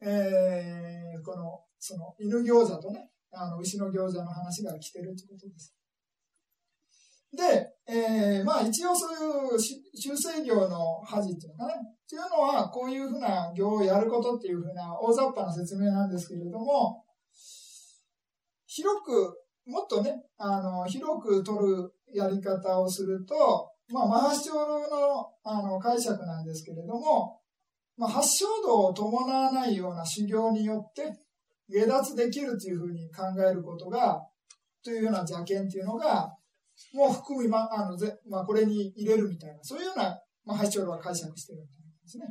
[0.00, 5.74] えー、この、その犬餃子とね、あの牛の餃子の話が来てるということです。
[7.36, 17.04] で、えー、まあ一応そういう修正業の恥っていうのかね、っていうのはこういうふうな行をやることっていうふうな大雑把な説明なんですけれども、
[18.66, 27.40] 広く、もっとね、あの、広く取るやり方をすると、まあ、マハショのあの解釈なんですけれども、
[27.96, 31.12] まあ、発祥度を伴わないような修行によって
[31.68, 34.22] 下脱できるというふうに考えることが、
[34.84, 36.32] というような邪見っていうのが、
[36.92, 41.68] もう含み、まあのぜまあ、これに入れるみたいな、そういうような、まあ、発祥度は解釈してるんで
[42.06, 42.26] すね。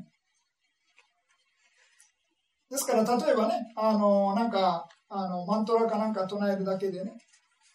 [2.69, 7.13] ですから、例えばね、あの、なんか、あの、マントラかなんか唱えるだけでね、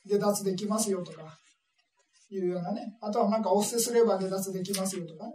[0.07, 1.22] 下脱できますよとか、
[2.31, 2.97] いうようなね。
[3.01, 5.33] あとはなんかお布施すれば下脱できますよとかね。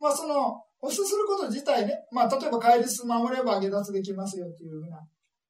[0.00, 5.00] まあその、お布施すること自体ね、まあ例えば戒律守れば下脱できますよっていうふうな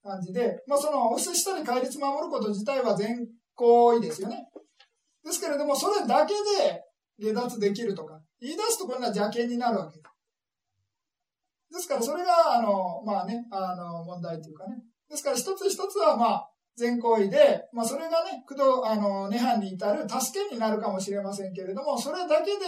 [0.03, 4.49] 感じで、まあそのお布施したり戒律守ること自体は全行為ですよね。
[5.25, 6.85] ですけれども、それだけで
[7.19, 10.01] 下脱できるとか、言い出すところが邪険になるわけ
[11.75, 14.77] ですから、それが、あの、まあね、あの、問題というかね。
[15.11, 22.59] ですから、一つ一つは、まあ、全行為で、まあ、それがね、駆動、あの、涅槃に至る助けになるかもしれませんけれども、それだけで、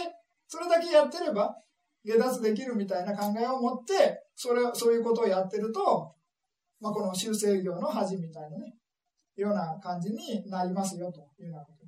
[0.47, 1.55] それだけやってれば、
[2.05, 6.13] 下脱できるみたいな考えを持って、それ、そういうことをやってると、
[6.79, 8.75] まあ、この修正業の恥みたいなね、
[9.35, 11.85] ような感じになりますよ、というようなこと。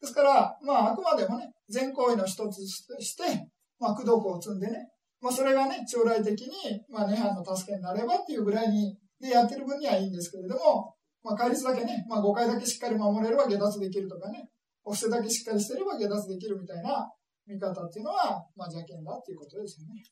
[0.00, 3.48] ですから、まあ、あくまでもね、全行為の一つとして、
[3.78, 4.88] まあ、駆動を積んでね、
[5.20, 10.94] まあ、それがね、将来的に、まあ、涅槃の助けになればっていうぐらいに、でやってる分にはいいんですけれども、
[11.26, 14.48] まあ、戒律だけね、まあ、5回だけしっかり守れれば下脱できるとかね、
[14.84, 17.10] お布施だけしっかりしてれば下脱できるみたいな
[17.48, 20.04] 見方っていうのは、まあ、邪険だっていうことですよね。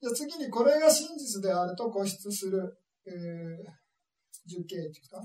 [0.00, 3.14] じゃ次にこれが真実であると固執する、えー、
[4.46, 5.20] 受刑っていうか、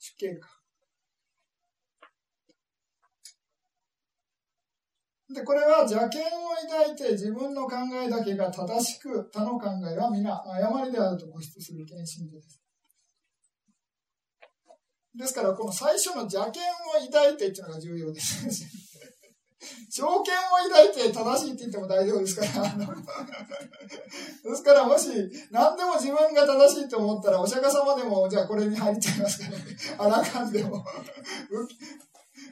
[0.00, 0.63] 主刑か。
[5.32, 6.30] で、これは邪見を
[6.68, 12.60] 抱いて自分の考えだけが正しく、他の考えは皆誤りであると固執する献身です。
[15.16, 16.52] ですから、この最初の邪見を
[17.10, 18.44] 抱いてっていうのが重要です。
[19.90, 22.50] 条件を抱いて正しいって言っても大丈夫ですから。
[24.50, 25.08] ですから、もし
[25.50, 29.64] 何でも自分が正しいと思ったら、お釈迦様でも、じゃあこれに入っちゃいますからね。
[29.96, 30.84] あらかんでも。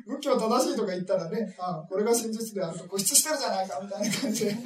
[0.07, 4.57] 仏教正しいとか言ったらね、ああこれが真実であると固執してるじゃないかみたいな感じで。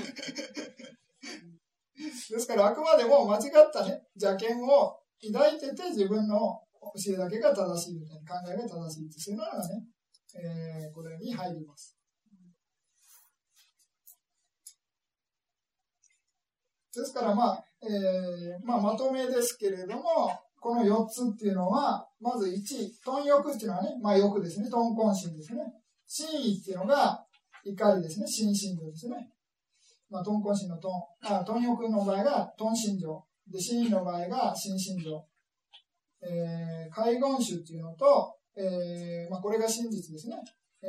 [1.97, 4.99] ですからあくまでも間違ったね、邪見を
[5.33, 6.61] 抱いてて自分の
[6.95, 9.85] 教えだけが正しいみたいな考えが正しいってそういうのがね、
[10.35, 11.97] えー、これに入ります。
[16.95, 25.62] ですからまあ、えー、まあまとめですけれども、この4つっていうのは、まず1、貪欲っていうのはね、まあ欲ですね、貪魂心ですね。
[26.07, 27.24] 真意っていうのが
[27.64, 29.30] 怒りですね、心身度ですね。
[30.09, 33.24] まあ、トンコンシンのトン、あ、トンヨクの場合がトン心情。
[33.50, 35.24] で、シーンの場合が心心情。
[36.22, 40.36] えー、海言種っていうのと、えー、まあ、これが真実ですね。
[40.82, 40.86] え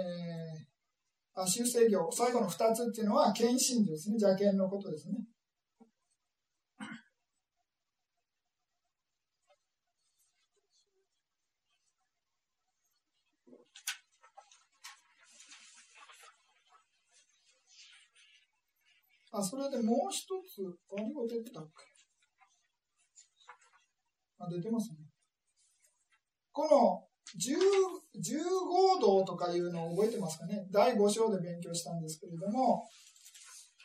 [1.37, 4.17] ー、あ修正業、最後の二つっていうのは、献身ですね。
[4.19, 5.17] 邪剣のことですね。
[19.37, 20.61] あ、それでもう一つ、
[20.95, 21.83] 何が出てたっけ？
[24.39, 24.97] あ、出てますね。
[26.51, 27.03] この
[27.37, 27.55] 十
[28.19, 30.65] 十合道とかいうのを覚えてますかね？
[30.71, 32.87] 第5章で勉強したんですけれども、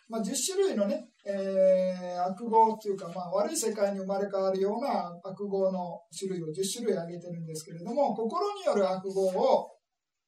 [0.09, 9.71] まあ、10種類のね、えー、悪語っていうか、まあ、悪い世界に生まれ変わるような悪語の種類を10種類挙げてるんですけれども、心による悪語を、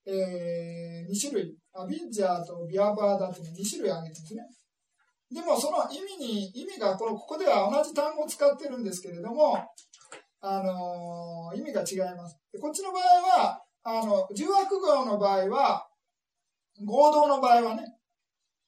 [0.07, 4.43] えー、2種類、アビッジャーとビアバーダーという2種類挙げてるんですね。
[5.31, 9.59] でもその意味に、意味がこの、ここでは同じ単語を使ってるんですけれども、
[10.41, 12.39] あのー、意味が違います。
[12.61, 15.87] こっちの場合は、あの、重悪号の場合は、
[16.85, 17.85] 合同の場合はね、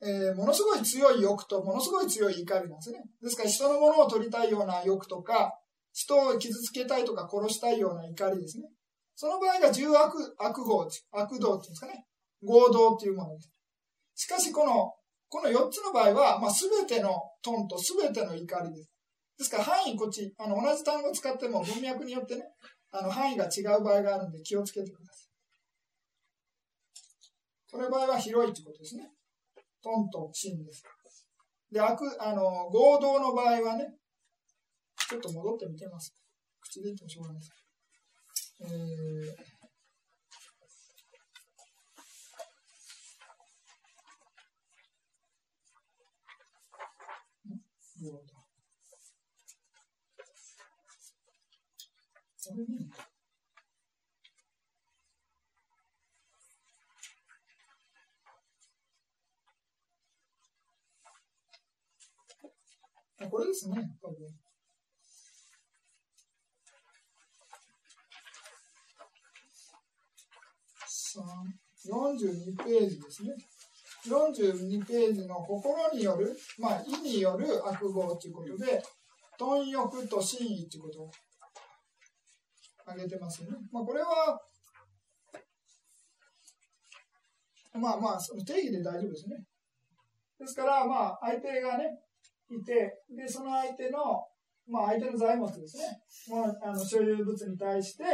[0.03, 3.03] えー、ものすごい強い欲とものすごい強い怒りなんですね。
[3.23, 5.59] ですから人のものを取りたいような欲とか、
[5.93, 8.69] 人を傷つけたいとか殺したいような怒りですね。
[9.15, 12.05] その場合が重悪、悪号、悪道っていうんですかね。
[12.43, 13.51] 合同っていうものです。
[14.15, 14.93] しかしこの、
[15.37, 17.12] この4つの場合は、まあ、全ての
[17.43, 18.91] トンと全ての怒りです。
[19.37, 22.43] ですから範囲こっち、あの、同じ単語を使っても文脈によってね、
[22.91, 25.28] あの、範囲が違う場合があるんで気をつけてください。
[27.68, 29.11] その場合は広いということですね。
[29.82, 30.82] トンと芯です。
[31.70, 33.93] で、悪、あの、合同の場合はね、
[35.07, 36.14] ちょっと戻ってみてます。
[36.62, 37.53] 口で言ってもしょうがないです。
[38.62, 39.56] えー
[47.99, 48.37] どうだ
[52.37, 52.91] それに、
[63.31, 64.17] これですね、多分。
[71.87, 73.31] 42ページですね。
[74.11, 78.83] 42ページの心による、まあ、意による悪語ということで、
[79.39, 81.11] 貪欲と真意ということを
[82.87, 83.57] 挙げてますよね。
[83.73, 84.41] まあ、これは、
[87.75, 89.37] まあまあ、その定義で大丈夫ですね。
[90.39, 91.99] ですから、まあ、相手がね、
[92.51, 94.25] いて、で、その相手の、
[94.69, 96.01] まあ、相手の財物ですね。
[96.29, 98.05] もう、あの、所有物に対して、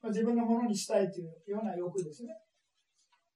[0.00, 2.34] まあ、自分のものにしたいというような欲ですね。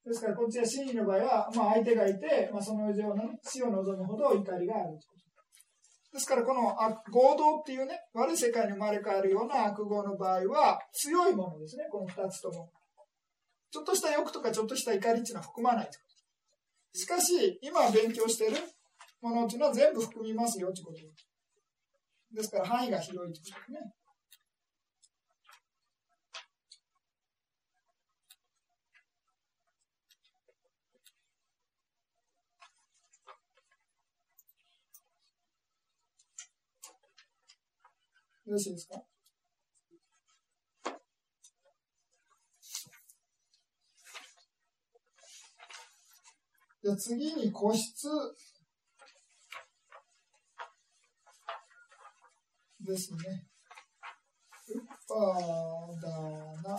[0.08, 5.06] ですから、こっちは真意の場合は、まあ、相手がいて、まあ、その以上の、死を望むほど怒りがあると。
[6.12, 6.74] ですから、この
[7.12, 12.70] 合同っていうね、悪い世界に生まれ変わるような悪語の場合は、強いものですね、この二つとも。
[13.70, 16.06] ちょっとした欲とかちょっとした怒りっていうのは含まないというこ
[16.94, 16.98] と。
[16.98, 18.56] しかし、今勉強している
[19.20, 20.98] ものっていうのは全部含みますよということ
[22.34, 23.92] ですから、範囲が広いということですね。
[38.48, 39.04] よろしいですか？
[46.82, 48.08] じゃ次に個室
[52.80, 53.18] ですね。
[54.70, 56.76] ウッパーダーナ。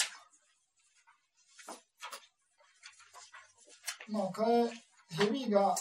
[4.07, 4.67] まあ、かえ、
[5.11, 5.75] 蛇が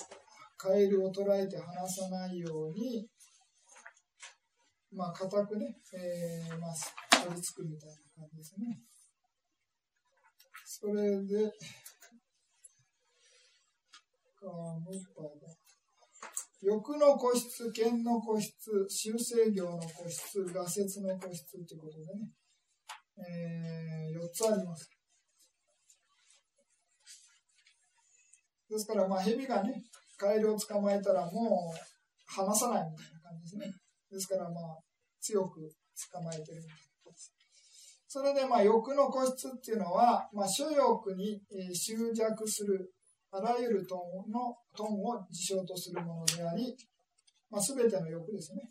[0.58, 3.08] カエルを捉えて離さないように、
[4.98, 6.74] まあ、固くね、えー、まあ、
[7.22, 8.82] 取り付くみたいな感じですね。
[10.64, 11.52] それで、
[14.34, 15.54] カムパダ。
[16.60, 18.50] 欲の個室、剣の個室、
[18.88, 22.30] 修正業の個室、画説の個室ということでね、
[23.18, 24.90] えー、4つあります。
[28.68, 29.80] ですから、まあ、蛇がね、
[30.16, 33.72] カエルを捕まえたらもう離さないみたいな感じですね。
[34.10, 34.87] ですから、まあ、
[35.28, 35.70] 強く
[36.12, 36.62] 捕まえてる
[38.10, 41.42] それで、まあ、欲の個室っていうのは、まあ、所欲に、
[41.74, 42.90] 執着する、
[43.30, 46.74] あらゆるトンの、トンを事象とするものであり、
[47.50, 48.62] まあ、全ての欲ですね。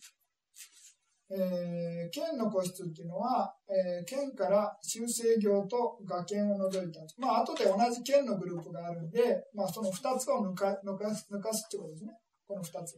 [1.30, 7.02] えー、剣の個室っていうのは、えー、剣から修正業と画剣を除いた。
[7.18, 12.14] まあ、後で同じ剣のグループがあるんで、まあ、その2つを抜か抜か抜かすってことですね。
[12.48, 12.96] この2つ。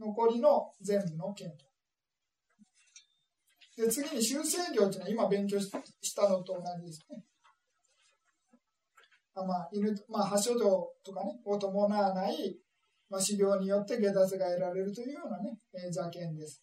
[0.00, 1.73] 残りの全部の剣と。
[3.76, 5.70] で、次に修正業っていうのは今勉強し
[6.14, 7.24] たのと同じですね。
[9.34, 12.56] あまあ、犬、まあ、発症道とかね、を伴わない、
[13.10, 16.62] まあ、修行によって下脱が得られるというようなね、えー、邪剣です。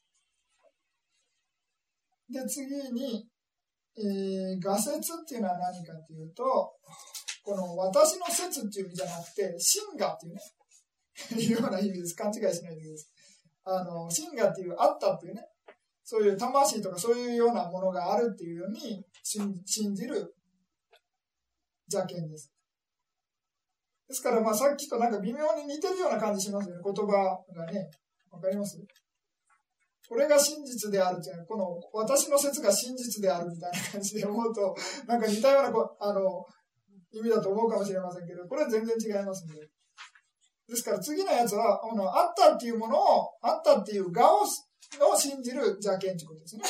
[2.31, 3.27] で、次に、
[3.97, 6.43] えー、画説っていうのは何かっていうと、
[7.43, 10.41] この私の説っていう意味じゃなくて、真我っていうね、
[11.43, 12.15] いうような意味です。
[12.15, 13.21] 勘違いしないでください。
[13.63, 15.45] あの、真我っていう、あったっていうね、
[16.11, 20.35] そういう魂とかそういうようなものがあるっていうように信じる
[21.89, 22.51] 邪剣です。
[24.09, 26.81] ですから、まあさっきとなんか微妙に似てるような感じしますよね。
[26.83, 27.89] 言葉がね。
[28.29, 28.77] わかります？
[30.09, 34.75] これが真実であるっていうのは、この私の説が真実であるみたいな感じで思うと、
[35.07, 36.45] なんか似たようなこあの
[37.13, 39.61] 意味だと思うかもしれませんけど、これは全然違いますので。
[40.67, 44.45] ですから次のやつは、あのあったっていうものを、あったっていう我を
[45.01, 46.63] を信じる邪剣ということですね。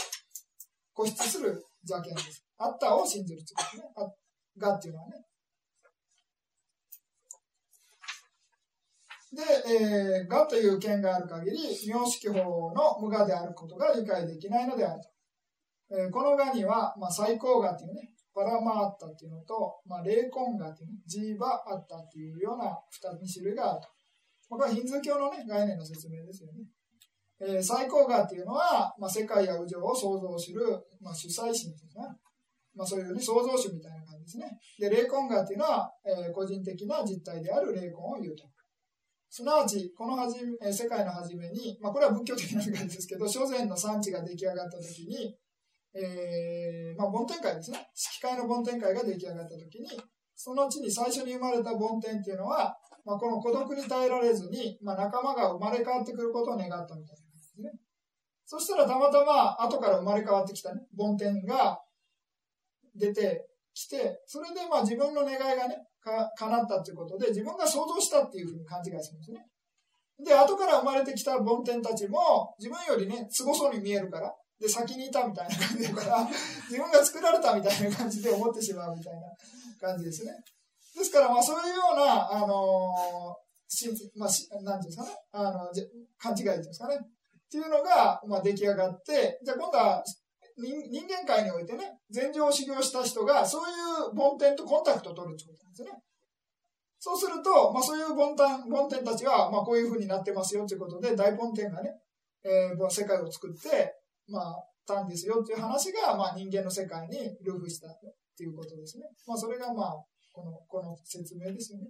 [0.95, 2.45] 固執する邪剣です。
[2.57, 3.83] あったを信じるということですね。
[3.95, 5.25] あがっていうのはね。
[9.33, 11.57] で、えー、がという剣がある限り、
[11.87, 15.09] 名式法の無我であることが理解できないのであると。
[15.97, 22.77] えー、この我には、まあ、最高我っていうね、パラマーッタっていうのと、まあ、霊魂我っていうね、ジーバアッタっていうような
[23.19, 23.89] 二種類があると。
[24.49, 26.65] これはヒンズー教のね、概念の説明ですよね。
[27.41, 30.61] えー、最高がっていうのは、まあ、世界や宇宙を創造する、
[31.01, 32.05] まあ、主催神ですね。
[32.75, 34.45] まあ、そういう、ね、創造主みたいな感じですね。
[34.79, 38.43] で、霊魂がっていうのは、えー、個人的な実体である霊魂を言うと。
[39.29, 45.35] すなわち、このはじめ、世界の初めに、まあ、これは仏教的な理解ですけど、諸前の産地が出来上がった時に、
[45.95, 47.89] えー、まあ、梵天会ですね。
[47.95, 49.87] 式会の梵天会が出来上がった時に、
[50.35, 52.75] そのうちに最初に生まれた梵天っていうのは、
[53.05, 57.30] まあ、この孤独に耐えられずに、まあ、仲間が生まれ変わってくることを願ったみたいな。
[57.55, 57.71] ですね。
[58.45, 61.79] そしたらたまたま後から生まれ変わってきたね、梵天が
[62.95, 69.45] 出てきて、それでまあ自分の願いがね、か叶ったということで、自分が想像したっていうふうに勘違いするんですね。
[70.23, 76.27] で、後から生まれてきた梵天たちも、自分よりね、凄そうに見えるから、で、先にいたみたいな感じだから、
[76.69, 79.21] 自分が作られたみたいな感じで思ってしまうみたいな
[79.79, 80.33] 感じですね。
[80.95, 85.71] ですから、まあ、そういうような、あのー、しまあ、しなんていうんですかね、あの、
[86.19, 86.99] 勘違いっていうんですかね、
[87.51, 90.01] っていうのが、まあ、出来上がって、じゃあ今度は
[90.57, 93.73] 人間界においてね、禅情を修行した人が、そうい
[94.13, 95.91] う梵天とコンタクトを取るってことなんですね。
[96.97, 101.91] そうすると、まあ、そういう梵天梵天たちは、まあ、こういうふうになってますよということで、大梵天がね、
[102.45, 103.95] えー、世界を作って、
[104.29, 107.99] まあ、たんですよっていう話が、まあ、人間の世界にルフしたっ
[108.37, 109.05] ていうことですね。
[109.27, 109.95] まあ、それが、まあ、
[110.31, 111.87] この、この説明ですよね。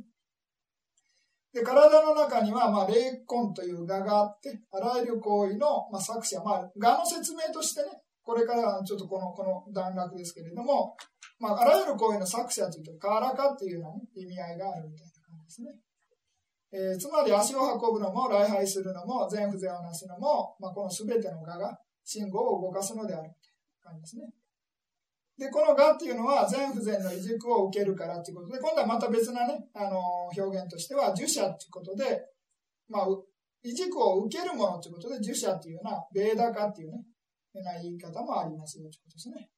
[1.54, 7.89] で、体の中には、まあ、霊魂という画があって、あらゆる行為の、まあ、作者、まあ、画の説明としてね、
[8.24, 10.95] これからちょっとこの、この段落ですけれども、
[11.39, 15.72] まあ、あらゆる行為の作者というと、カーラカっていうような、ね、意味合いがあるみたいな感じですね。
[16.74, 24.40] えー、つまり足を運ぶのも、礼拝するのも、全不全をなすのも、まあ、この全ての画が信号を動かすのであるみたいな感じですね。
[25.41, 29.99] で、このがっていうのは全不全の移軸を受けるからっていうことで、今度はまた別なね、あの
[30.37, 32.21] 表現としては、受者っていうことで、
[32.87, 33.07] まあ、
[33.63, 37.03] 移軸を受けるものということで、受者っていうような、ベーダ化っていうね、
[37.55, 39.49] な言い方もありますよということですね。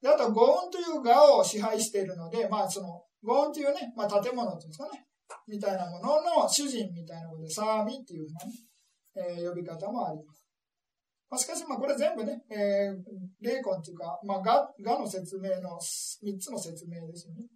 [0.00, 5.06] で、あと、ゴーンというがを支配しているので、まあ、その、ゴーンというね、まあ、建物っていうんですかね、
[5.46, 10.41] みたいなものの主人みたいなことで、サーミっていうふうなね、えー、呼び方もあります。
[11.32, 12.94] まあ、しかし、まあ、これ全部ね、えー、
[13.40, 17.46] 霊魂っていうか、まあ、が、がの説明の3つの説明ですよね。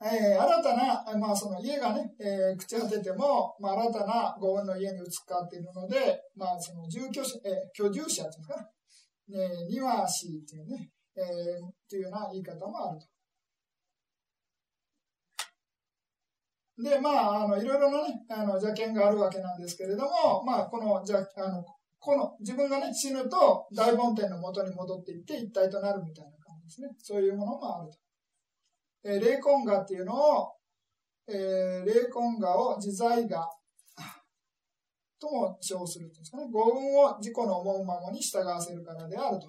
[0.00, 8.54] えー、新たな、まあ、その家がね、えー、朽ち果てても、まあ、新たなご恩の家に移っ変わっているので、まあ、その住居者、えー、居住者っていうか、
[9.28, 13.06] ね、庭師っていうね、えー、っていうような言い方もあると。
[16.88, 21.64] で、まあ、あの、いろいろなね、あの、邪険があるわけなんですけれども、まあ、この、じゃ、あの、
[22.04, 26.88] この自分がね、死ぬと大梵天の元に戻っていって一体となるみたいな感じですね。
[26.98, 27.98] そういうものもあると。
[29.04, 30.52] えー、霊魂画っていうのを、
[31.28, 33.48] えー、霊魂画を自在画
[35.20, 36.48] とも称するんですかね。
[36.52, 39.46] 五運を自己の思うままに従わせるからであると。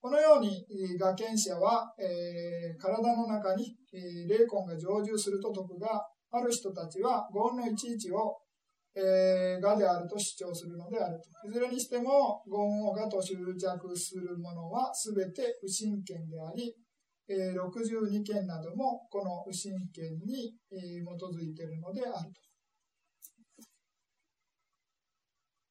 [0.00, 0.64] このように、
[1.00, 8.41] 画見者は、えー、体の中に、えー、霊魂が常住すると徳がある人たちは、五運のいちいちを
[8.94, 11.48] えー、がであると主張するのであると。
[11.48, 16.74] いずれにしても、言をがと執着するものは全て不信権であり、
[17.28, 22.40] えー、62件などもこの不信権に、えー、基づいているのであると。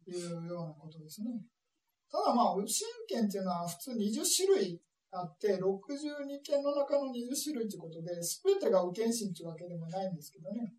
[0.07, 1.29] いうようなことですね。
[2.11, 2.67] ただまあ、神
[3.07, 10.73] 剣っていうのは普通20種類あって、62件の中の20種類ということで、全てが右剣神というわけでもないんですけどね。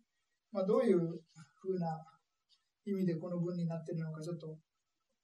[0.51, 2.05] まあ、どういうふうな
[2.85, 4.57] 意味でこの文になってるのか、ちょっと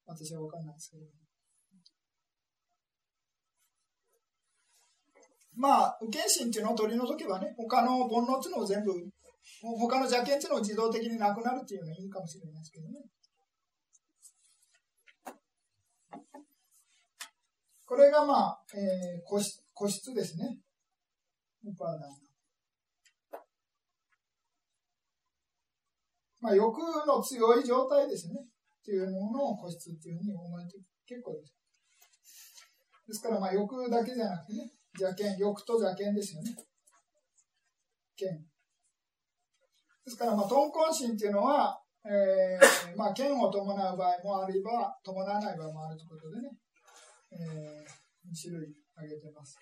[0.05, 1.03] 私は分かんないですけど。
[5.55, 8.93] まあ、右剣神っていうのを取り除けばね、他の煩悩っていうのを全部、
[9.61, 12.93] 他の邪剣っていうのを自動的になくなるっていうのはいいかもしれないですけどね。
[17.85, 20.59] これがまあ、えー、個室個室ですね。
[21.65, 22.28] ウパダン
[26.41, 28.35] まあ、欲の強い状態ですね。
[28.39, 31.53] っていうものを個室っていうふうに思えて結構です。
[33.07, 36.55] ですから、まあ、欲だけじゃなくてね、邪剣、欲と邪剣ですよね。
[38.15, 38.29] 剣。
[40.05, 46.49] ですから、まあ、豚根心っていうのは、えー、まあ、剣を伴う場合もあれば、伴わない場合もあるということでね、
[47.31, 49.57] えー、2種類挙げてます。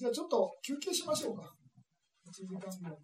[0.00, 1.42] じゃあちょっと休憩しましょうか。
[2.24, 2.96] 1時間ぐらい。